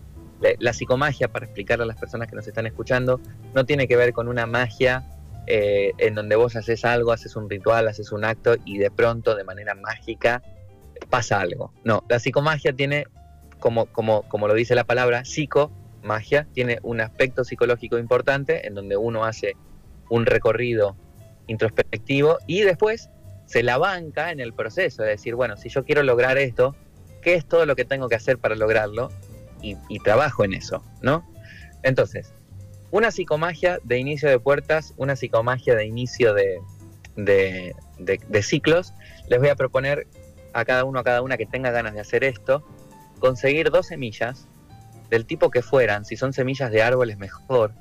La 0.59 0.75
psicomagia, 0.75 1.29
para 1.29 1.47
explicarle 1.47 1.85
a 1.85 1.87
las 1.87 1.97
personas 1.97 2.29
que 2.29 2.37
nos 2.37 2.47
están 2.47 2.67
escuchando, 2.67 3.23
no 3.55 3.65
tiene 3.65 3.88
que 3.88 3.97
ver 3.97 4.12
con 4.12 4.29
una 4.29 4.45
magia 4.45 5.03
eh, 5.47 5.93
en 5.99 6.15
donde 6.15 6.37
vos 6.37 6.57
haces 6.57 6.85
algo, 6.85 7.12
haces 7.12 7.37
un 7.37 7.49
ritual, 7.49 7.88
haces 7.88 8.12
un 8.12 8.25
acto 8.25 8.57
y 8.65 8.79
de 8.79 8.91
pronto, 8.91 9.35
de 9.35 9.45
manera 9.45 9.75
mágica, 9.75 10.43
pasa 11.09 11.41
algo. 11.41 11.73
No, 11.85 12.05
la 12.09 12.19
psicomagia 12.19 12.73
tiene, 12.73 13.07
como, 13.61 13.87
como, 13.87 14.23
como 14.29 14.49
lo 14.49 14.55
dice 14.55 14.75
la 14.75 14.85
palabra, 14.85 15.25
psicomagia, 15.25 16.47
tiene 16.53 16.79
un 16.83 17.01
aspecto 17.01 17.44
psicológico 17.44 17.99
importante 17.99 18.66
en 18.66 18.75
donde 18.75 18.97
uno 18.97 19.25
hace 19.25 19.55
un 20.11 20.27
recorrido 20.27 20.97
introspectivo 21.47 22.38
y 22.47 22.62
después 22.62 23.11
se 23.47 23.62
la 23.62 23.79
banca 23.79 24.33
en 24.33 24.40
el 24.40 24.53
proceso, 24.53 25.05
de 25.05 25.11
decir, 25.11 25.37
bueno, 25.37 25.57
si 25.57 25.68
yo 25.68 25.85
quiero 25.85 26.03
lograr 26.03 26.38
esto, 26.38 26.75
¿qué 27.23 27.35
es 27.35 27.47
todo 27.47 27.66
lo 27.66 27.77
que 27.77 27.85
tengo 27.85 28.09
que 28.09 28.16
hacer 28.16 28.38
para 28.38 28.57
lograrlo? 28.57 29.11
Y, 29.62 29.77
y 29.88 30.01
trabajo 30.01 30.44
en 30.44 30.53
eso, 30.53 30.83
¿no? 31.01 31.25
Entonces, 31.83 32.35
una 32.90 33.11
psicomagia 33.11 33.79
de 33.83 33.99
inicio 33.99 34.29
de 34.29 34.38
puertas, 34.38 34.94
una 34.96 35.16
psicomagia 35.16 35.75
de 35.75 35.87
inicio 35.87 36.35
de, 36.35 37.72
ciclos. 38.42 38.94
Les 39.29 39.38
voy 39.38 39.49
a 39.49 39.57
proponer 39.57 40.07
a 40.53 40.64
cada 40.64 40.85
uno, 40.85 41.01
a 41.01 41.05
cada 41.05 41.22
una 41.22 41.37
que 41.37 41.46
tenga 41.46 41.70
ganas 41.70 41.94
de 41.94 42.01
hacer 42.01 42.25
esto, 42.25 42.64
conseguir 43.18 43.70
dos 43.70 43.87
semillas 43.87 44.46
del 45.11 45.27
tipo 45.27 45.51
que 45.51 45.62
fueran, 45.62 46.05
si 46.05 46.16
son 46.16 46.33
semillas 46.33 46.70
de 46.70 46.83
árboles 46.83 47.18
mejor, 47.18 47.72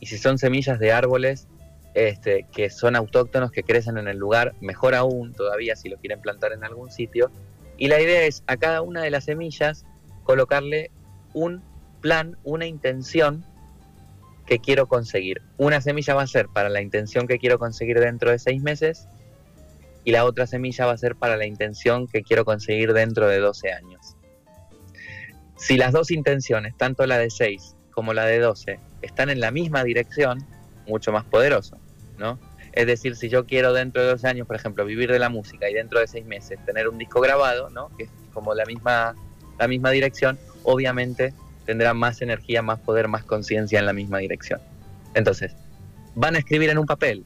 y 0.00 0.06
si 0.06 0.18
son 0.18 0.38
semillas 0.38 0.78
de 0.80 0.92
árboles 0.92 1.46
este, 1.94 2.46
que 2.52 2.70
son 2.70 2.96
autóctonos, 2.96 3.52
que 3.52 3.62
crecen 3.62 3.98
en 3.98 4.08
el 4.08 4.16
lugar, 4.16 4.54
mejor 4.60 4.94
aún 4.94 5.32
todavía 5.32 5.76
si 5.76 5.88
lo 5.88 5.98
quieren 5.98 6.20
plantar 6.20 6.52
en 6.52 6.64
algún 6.64 6.90
sitio. 6.90 7.30
Y 7.76 7.88
la 7.88 8.00
idea 8.00 8.22
es 8.22 8.42
a 8.46 8.56
cada 8.56 8.82
una 8.82 9.02
de 9.02 9.10
las 9.10 9.24
semillas 9.24 9.84
colocarle 10.24 10.90
un 11.34 11.62
plan, 12.00 12.36
una 12.44 12.66
intención 12.66 13.44
que 14.46 14.58
quiero 14.58 14.86
conseguir. 14.86 15.42
Una 15.56 15.80
semilla 15.80 16.14
va 16.14 16.22
a 16.22 16.26
ser 16.26 16.48
para 16.48 16.68
la 16.68 16.80
intención 16.80 17.26
que 17.26 17.38
quiero 17.38 17.58
conseguir 17.58 18.00
dentro 18.00 18.30
de 18.30 18.38
seis 18.38 18.62
meses 18.62 19.08
y 20.04 20.12
la 20.12 20.24
otra 20.24 20.46
semilla 20.46 20.86
va 20.86 20.92
a 20.92 20.98
ser 20.98 21.16
para 21.16 21.36
la 21.36 21.46
intención 21.46 22.06
que 22.08 22.22
quiero 22.22 22.44
conseguir 22.44 22.92
dentro 22.92 23.28
de 23.28 23.38
12 23.38 23.72
años. 23.72 24.16
Si 25.56 25.76
las 25.76 25.92
dos 25.92 26.10
intenciones, 26.10 26.76
tanto 26.76 27.06
la 27.06 27.18
de 27.18 27.30
6 27.30 27.76
como 27.92 28.14
la 28.14 28.24
de 28.24 28.40
12, 28.40 28.80
están 29.02 29.30
en 29.30 29.40
la 29.40 29.52
misma 29.52 29.84
dirección, 29.84 30.44
mucho 30.88 31.12
más 31.12 31.24
poderoso, 31.24 31.78
¿no? 32.18 32.38
Es 32.72 32.86
decir, 32.86 33.16
si 33.16 33.28
yo 33.28 33.46
quiero 33.46 33.72
dentro 33.72 34.02
de 34.02 34.08
12 34.08 34.26
años, 34.26 34.46
por 34.46 34.56
ejemplo, 34.56 34.84
vivir 34.84 35.12
de 35.12 35.18
la 35.18 35.28
música 35.28 35.68
y 35.70 35.74
dentro 35.74 36.00
de 36.00 36.08
seis 36.08 36.24
meses 36.24 36.58
tener 36.64 36.88
un 36.88 36.98
disco 36.98 37.20
grabado, 37.20 37.70
¿no? 37.70 37.94
Que 37.96 38.04
es 38.04 38.10
como 38.32 38.54
la 38.54 38.64
misma, 38.64 39.14
la 39.58 39.68
misma 39.68 39.90
dirección, 39.90 40.38
obviamente 40.64 41.34
tendrá 41.64 41.94
más 41.94 42.22
energía, 42.22 42.62
más 42.62 42.78
poder, 42.80 43.08
más 43.08 43.24
conciencia 43.24 43.78
en 43.78 43.86
la 43.86 43.92
misma 43.92 44.18
dirección. 44.18 44.60
Entonces, 45.14 45.54
van 46.14 46.36
a 46.36 46.38
escribir 46.38 46.70
en 46.70 46.78
un 46.78 46.86
papel, 46.86 47.24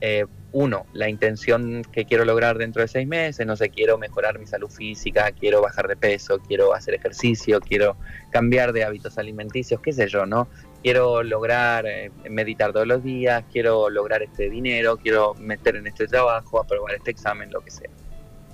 eh, 0.00 0.26
uno, 0.52 0.86
la 0.92 1.08
intención 1.08 1.82
que 1.92 2.04
quiero 2.04 2.24
lograr 2.24 2.56
dentro 2.56 2.80
de 2.80 2.88
seis 2.88 3.06
meses, 3.06 3.46
no 3.46 3.56
sé, 3.56 3.68
quiero 3.68 3.98
mejorar 3.98 4.38
mi 4.38 4.46
salud 4.46 4.70
física, 4.70 5.30
quiero 5.32 5.60
bajar 5.60 5.86
de 5.88 5.96
peso, 5.96 6.38
quiero 6.38 6.72
hacer 6.74 6.94
ejercicio, 6.94 7.60
quiero 7.60 7.96
cambiar 8.30 8.72
de 8.72 8.84
hábitos 8.84 9.18
alimenticios, 9.18 9.80
qué 9.80 9.92
sé 9.92 10.08
yo, 10.08 10.24
¿no? 10.24 10.48
Quiero 10.82 11.22
lograr 11.22 11.84
eh, 11.86 12.10
meditar 12.30 12.72
todos 12.72 12.86
los 12.86 13.02
días, 13.02 13.44
quiero 13.52 13.90
lograr 13.90 14.22
este 14.22 14.48
dinero, 14.48 14.96
quiero 14.96 15.34
meter 15.34 15.76
en 15.76 15.88
este 15.88 16.06
trabajo, 16.06 16.60
aprobar 16.60 16.94
este 16.94 17.10
examen, 17.10 17.50
lo 17.50 17.60
que 17.60 17.70
sea. 17.70 17.90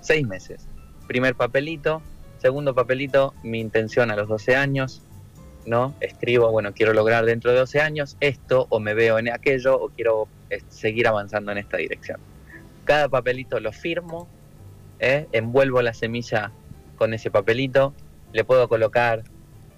Seis 0.00 0.26
meses. 0.26 0.66
Primer 1.06 1.34
papelito, 1.34 2.02
Segundo 2.42 2.74
papelito, 2.74 3.34
mi 3.44 3.60
intención 3.60 4.10
a 4.10 4.16
los 4.16 4.26
12 4.26 4.56
años, 4.56 5.00
¿no? 5.64 5.94
Escribo, 6.00 6.50
bueno, 6.50 6.74
quiero 6.74 6.92
lograr 6.92 7.24
dentro 7.24 7.52
de 7.52 7.58
12 7.58 7.80
años 7.80 8.16
esto, 8.18 8.66
o 8.68 8.80
me 8.80 8.94
veo 8.94 9.20
en 9.20 9.28
aquello, 9.28 9.80
o 9.80 9.90
quiero 9.90 10.26
seguir 10.68 11.06
avanzando 11.06 11.52
en 11.52 11.58
esta 11.58 11.76
dirección. 11.76 12.18
Cada 12.82 13.08
papelito 13.08 13.60
lo 13.60 13.70
firmo, 13.70 14.26
¿eh? 14.98 15.28
envuelvo 15.30 15.82
la 15.82 15.94
semilla 15.94 16.50
con 16.96 17.14
ese 17.14 17.30
papelito, 17.30 17.94
le 18.32 18.42
puedo 18.42 18.68
colocar 18.68 19.22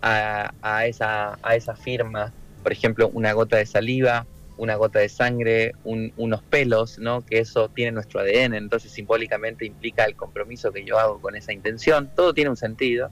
a, 0.00 0.86
esa, 0.86 1.38
a 1.42 1.56
esa 1.56 1.76
firma, 1.76 2.32
por 2.62 2.72
ejemplo, 2.72 3.10
una 3.12 3.34
gota 3.34 3.58
de 3.58 3.66
saliva, 3.66 4.26
una 4.56 4.76
gota 4.76 5.00
de 5.00 5.08
sangre, 5.08 5.72
unos 5.84 6.42
pelos, 6.44 6.98
¿no? 6.98 7.24
que 7.24 7.38
eso 7.38 7.68
tiene 7.68 7.92
nuestro 7.92 8.20
ADN, 8.20 8.54
entonces 8.54 8.92
simbólicamente 8.92 9.66
implica 9.66 10.04
el 10.04 10.14
compromiso 10.14 10.72
que 10.72 10.84
yo 10.84 10.98
hago 10.98 11.20
con 11.20 11.34
esa 11.36 11.52
intención, 11.52 12.10
todo 12.14 12.34
tiene 12.34 12.50
un 12.50 12.56
sentido, 12.56 13.10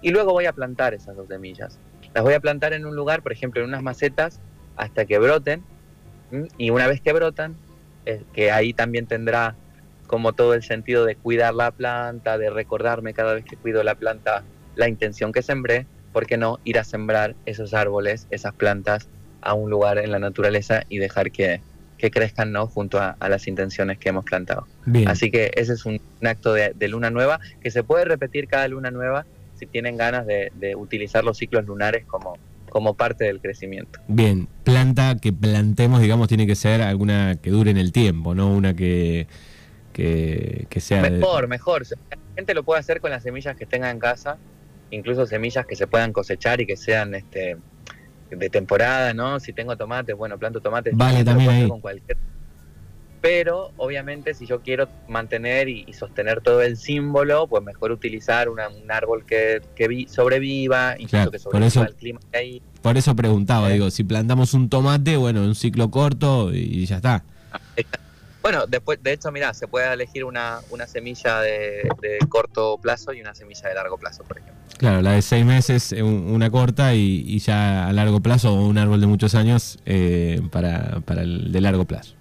y 0.00 0.10
luego 0.10 0.32
voy 0.32 0.46
a 0.46 0.52
plantar 0.52 0.94
esas 0.94 1.16
dos 1.16 1.28
semillas. 1.28 1.78
Las 2.14 2.24
voy 2.24 2.34
a 2.34 2.40
plantar 2.40 2.72
en 2.72 2.86
un 2.86 2.96
lugar, 2.96 3.22
por 3.22 3.32
ejemplo, 3.32 3.60
en 3.60 3.68
unas 3.68 3.82
macetas, 3.82 4.40
hasta 4.76 5.04
que 5.04 5.18
broten, 5.18 5.62
y 6.56 6.70
una 6.70 6.86
vez 6.86 7.00
que 7.00 7.12
brotan, 7.12 7.56
eh, 8.06 8.22
que 8.32 8.50
ahí 8.50 8.72
también 8.72 9.06
tendrá 9.06 9.56
como 10.06 10.32
todo 10.32 10.54
el 10.54 10.62
sentido 10.62 11.04
de 11.04 11.14
cuidar 11.14 11.54
la 11.54 11.70
planta, 11.70 12.38
de 12.38 12.50
recordarme 12.50 13.14
cada 13.14 13.34
vez 13.34 13.44
que 13.44 13.56
cuido 13.56 13.84
la 13.84 13.94
planta 13.94 14.42
la 14.74 14.88
intención 14.88 15.32
que 15.32 15.42
sembré, 15.42 15.86
¿por 16.12 16.26
qué 16.26 16.36
no 16.36 16.58
ir 16.64 16.78
a 16.78 16.84
sembrar 16.84 17.36
esos 17.44 17.74
árboles, 17.74 18.26
esas 18.30 18.54
plantas 18.54 19.08
a 19.42 19.54
un 19.54 19.70
lugar 19.70 19.98
en 19.98 20.10
la 20.10 20.18
naturaleza 20.18 20.82
y 20.88 20.98
dejar 20.98 21.30
que, 21.30 21.60
crezcan 21.98 22.50
¿no? 22.50 22.66
junto 22.66 22.98
a, 22.98 23.16
las 23.28 23.46
intenciones 23.46 23.98
que 23.98 24.08
hemos 24.08 24.24
plantado. 24.24 24.66
Así 25.06 25.30
que 25.30 25.50
ese 25.54 25.74
es 25.74 25.84
un, 25.84 26.00
acto 26.22 26.54
de, 26.54 26.88
luna 26.88 27.10
nueva 27.10 27.40
que 27.60 27.70
se 27.70 27.82
puede 27.82 28.04
repetir 28.04 28.48
cada 28.48 28.68
luna 28.68 28.90
nueva 28.90 29.26
si 29.54 29.66
tienen 29.66 29.96
ganas 29.96 30.26
de, 30.26 30.74
utilizar 30.76 31.24
los 31.24 31.36
ciclos 31.36 31.66
lunares 31.66 32.04
como, 32.06 32.38
como 32.70 32.94
parte 32.94 33.24
del 33.24 33.40
crecimiento. 33.40 34.00
Bien, 34.08 34.48
planta 34.64 35.16
que 35.20 35.32
plantemos, 35.32 36.00
digamos, 36.00 36.28
tiene 36.28 36.46
que 36.46 36.54
ser 36.54 36.80
alguna 36.80 37.36
que 37.42 37.50
dure 37.50 37.70
en 37.70 37.76
el 37.76 37.92
tiempo, 37.92 38.34
no 38.34 38.50
una 38.50 38.74
que, 38.74 39.26
que, 39.92 40.80
sea... 40.80 41.02
Mejor, 41.02 41.48
mejor. 41.48 41.86
La 42.10 42.18
gente 42.34 42.54
lo 42.54 42.62
puede 42.62 42.80
hacer 42.80 43.00
con 43.00 43.10
las 43.10 43.22
semillas 43.22 43.56
que 43.56 43.66
tenga 43.66 43.90
en 43.90 43.98
casa, 43.98 44.38
incluso 44.90 45.26
semillas 45.26 45.66
que 45.66 45.76
se 45.76 45.86
puedan 45.86 46.12
cosechar 46.12 46.60
y 46.60 46.66
que 46.66 46.76
sean 46.76 47.14
este 47.14 47.56
de 48.30 48.50
temporada, 48.50 49.12
¿no? 49.14 49.40
Si 49.40 49.52
tengo 49.52 49.76
tomates, 49.76 50.16
bueno, 50.16 50.38
planto 50.38 50.60
tomates. 50.60 50.96
Vale, 50.96 51.24
también 51.24 51.68
Con 51.68 51.80
cualquier 51.80 52.16
pero 53.20 53.72
obviamente 53.76 54.34
si 54.34 54.46
yo 54.46 54.60
quiero 54.60 54.88
mantener 55.08 55.68
y, 55.68 55.92
sostener 55.92 56.40
todo 56.40 56.62
el 56.62 56.76
símbolo, 56.76 57.46
pues 57.46 57.62
mejor 57.62 57.92
utilizar 57.92 58.48
un 58.48 58.58
árbol 58.90 59.24
que, 59.26 59.60
sobreviva, 60.08 60.94
incluso 60.98 61.30
que 61.30 61.38
sobreviva 61.38 61.86
el 61.86 61.94
clima 61.94 62.20
que 62.30 62.38
hay. 62.38 62.62
Por 62.80 62.96
eso 62.96 63.14
preguntaba, 63.14 63.68
eh. 63.70 63.74
digo, 63.74 63.90
si 63.90 64.04
plantamos 64.04 64.54
un 64.54 64.70
tomate, 64.70 65.16
bueno, 65.16 65.42
un 65.42 65.54
ciclo 65.54 65.90
corto 65.90 66.50
y 66.54 66.86
ya 66.86 66.96
está. 66.96 67.24
Bueno, 68.42 68.66
después, 68.66 69.02
de 69.02 69.12
hecho, 69.12 69.30
mira, 69.30 69.52
se 69.52 69.68
puede 69.68 69.92
elegir 69.92 70.24
una, 70.24 70.60
una 70.70 70.86
semilla 70.86 71.40
de, 71.40 71.88
corto 72.28 72.78
plazo 72.78 73.12
y 73.12 73.20
una 73.20 73.34
semilla 73.34 73.68
de 73.68 73.74
largo 73.74 73.98
plazo, 73.98 74.24
por 74.24 74.38
ejemplo. 74.38 74.60
Claro, 74.78 75.02
la 75.02 75.12
de 75.12 75.22
seis 75.22 75.44
meses, 75.44 75.92
una 75.92 76.50
corta 76.50 76.94
y, 76.94 77.38
ya 77.38 77.88
a 77.88 77.92
largo 77.92 78.20
plazo, 78.20 78.54
o 78.54 78.66
un 78.66 78.78
árbol 78.78 79.00
de 79.00 79.06
muchos 79.06 79.34
años 79.34 79.78
eh, 79.84 80.40
para, 80.50 81.00
para 81.00 81.22
el 81.22 81.52
de 81.52 81.60
largo 81.60 81.84
plazo. 81.84 82.14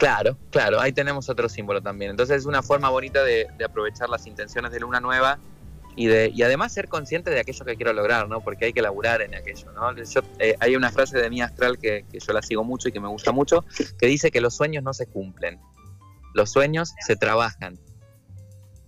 Claro, 0.00 0.38
claro, 0.50 0.80
ahí 0.80 0.92
tenemos 0.92 1.28
otro 1.28 1.46
símbolo 1.50 1.82
también. 1.82 2.12
Entonces 2.12 2.38
es 2.38 2.46
una 2.46 2.62
forma 2.62 2.88
bonita 2.88 3.22
de, 3.22 3.46
aprovechar 3.62 4.08
las 4.08 4.26
intenciones 4.26 4.72
de 4.72 4.80
luna 4.80 4.98
nueva 4.98 5.38
y 6.00 6.06
de 6.06 6.32
y 6.34 6.42
además 6.42 6.72
ser 6.72 6.88
consciente 6.88 7.30
de 7.30 7.40
aquello 7.40 7.62
que 7.62 7.76
quiero 7.76 7.92
lograr, 7.92 8.26
¿no? 8.26 8.40
Porque 8.40 8.64
hay 8.64 8.72
que 8.72 8.80
laburar 8.80 9.20
en 9.20 9.34
aquello, 9.34 9.70
¿no? 9.72 9.94
Eh, 10.38 10.56
hay 10.58 10.74
una 10.74 10.90
frase 10.90 11.18
de 11.18 11.28
mi 11.28 11.42
astral 11.42 11.78
que, 11.78 12.06
yo 12.10 12.32
la 12.32 12.40
sigo 12.40 12.64
mucho 12.64 12.88
y 12.88 12.92
que 12.92 13.00
me 13.00 13.08
gusta 13.08 13.32
mucho, 13.32 13.66
que 13.98 14.06
dice 14.06 14.30
que 14.30 14.40
los 14.40 14.56
sueños 14.56 14.82
no 14.82 14.94
se 14.94 15.04
cumplen, 15.04 15.60
los 16.32 16.50
sueños 16.50 16.94
se 17.06 17.16
trabajan. 17.16 17.78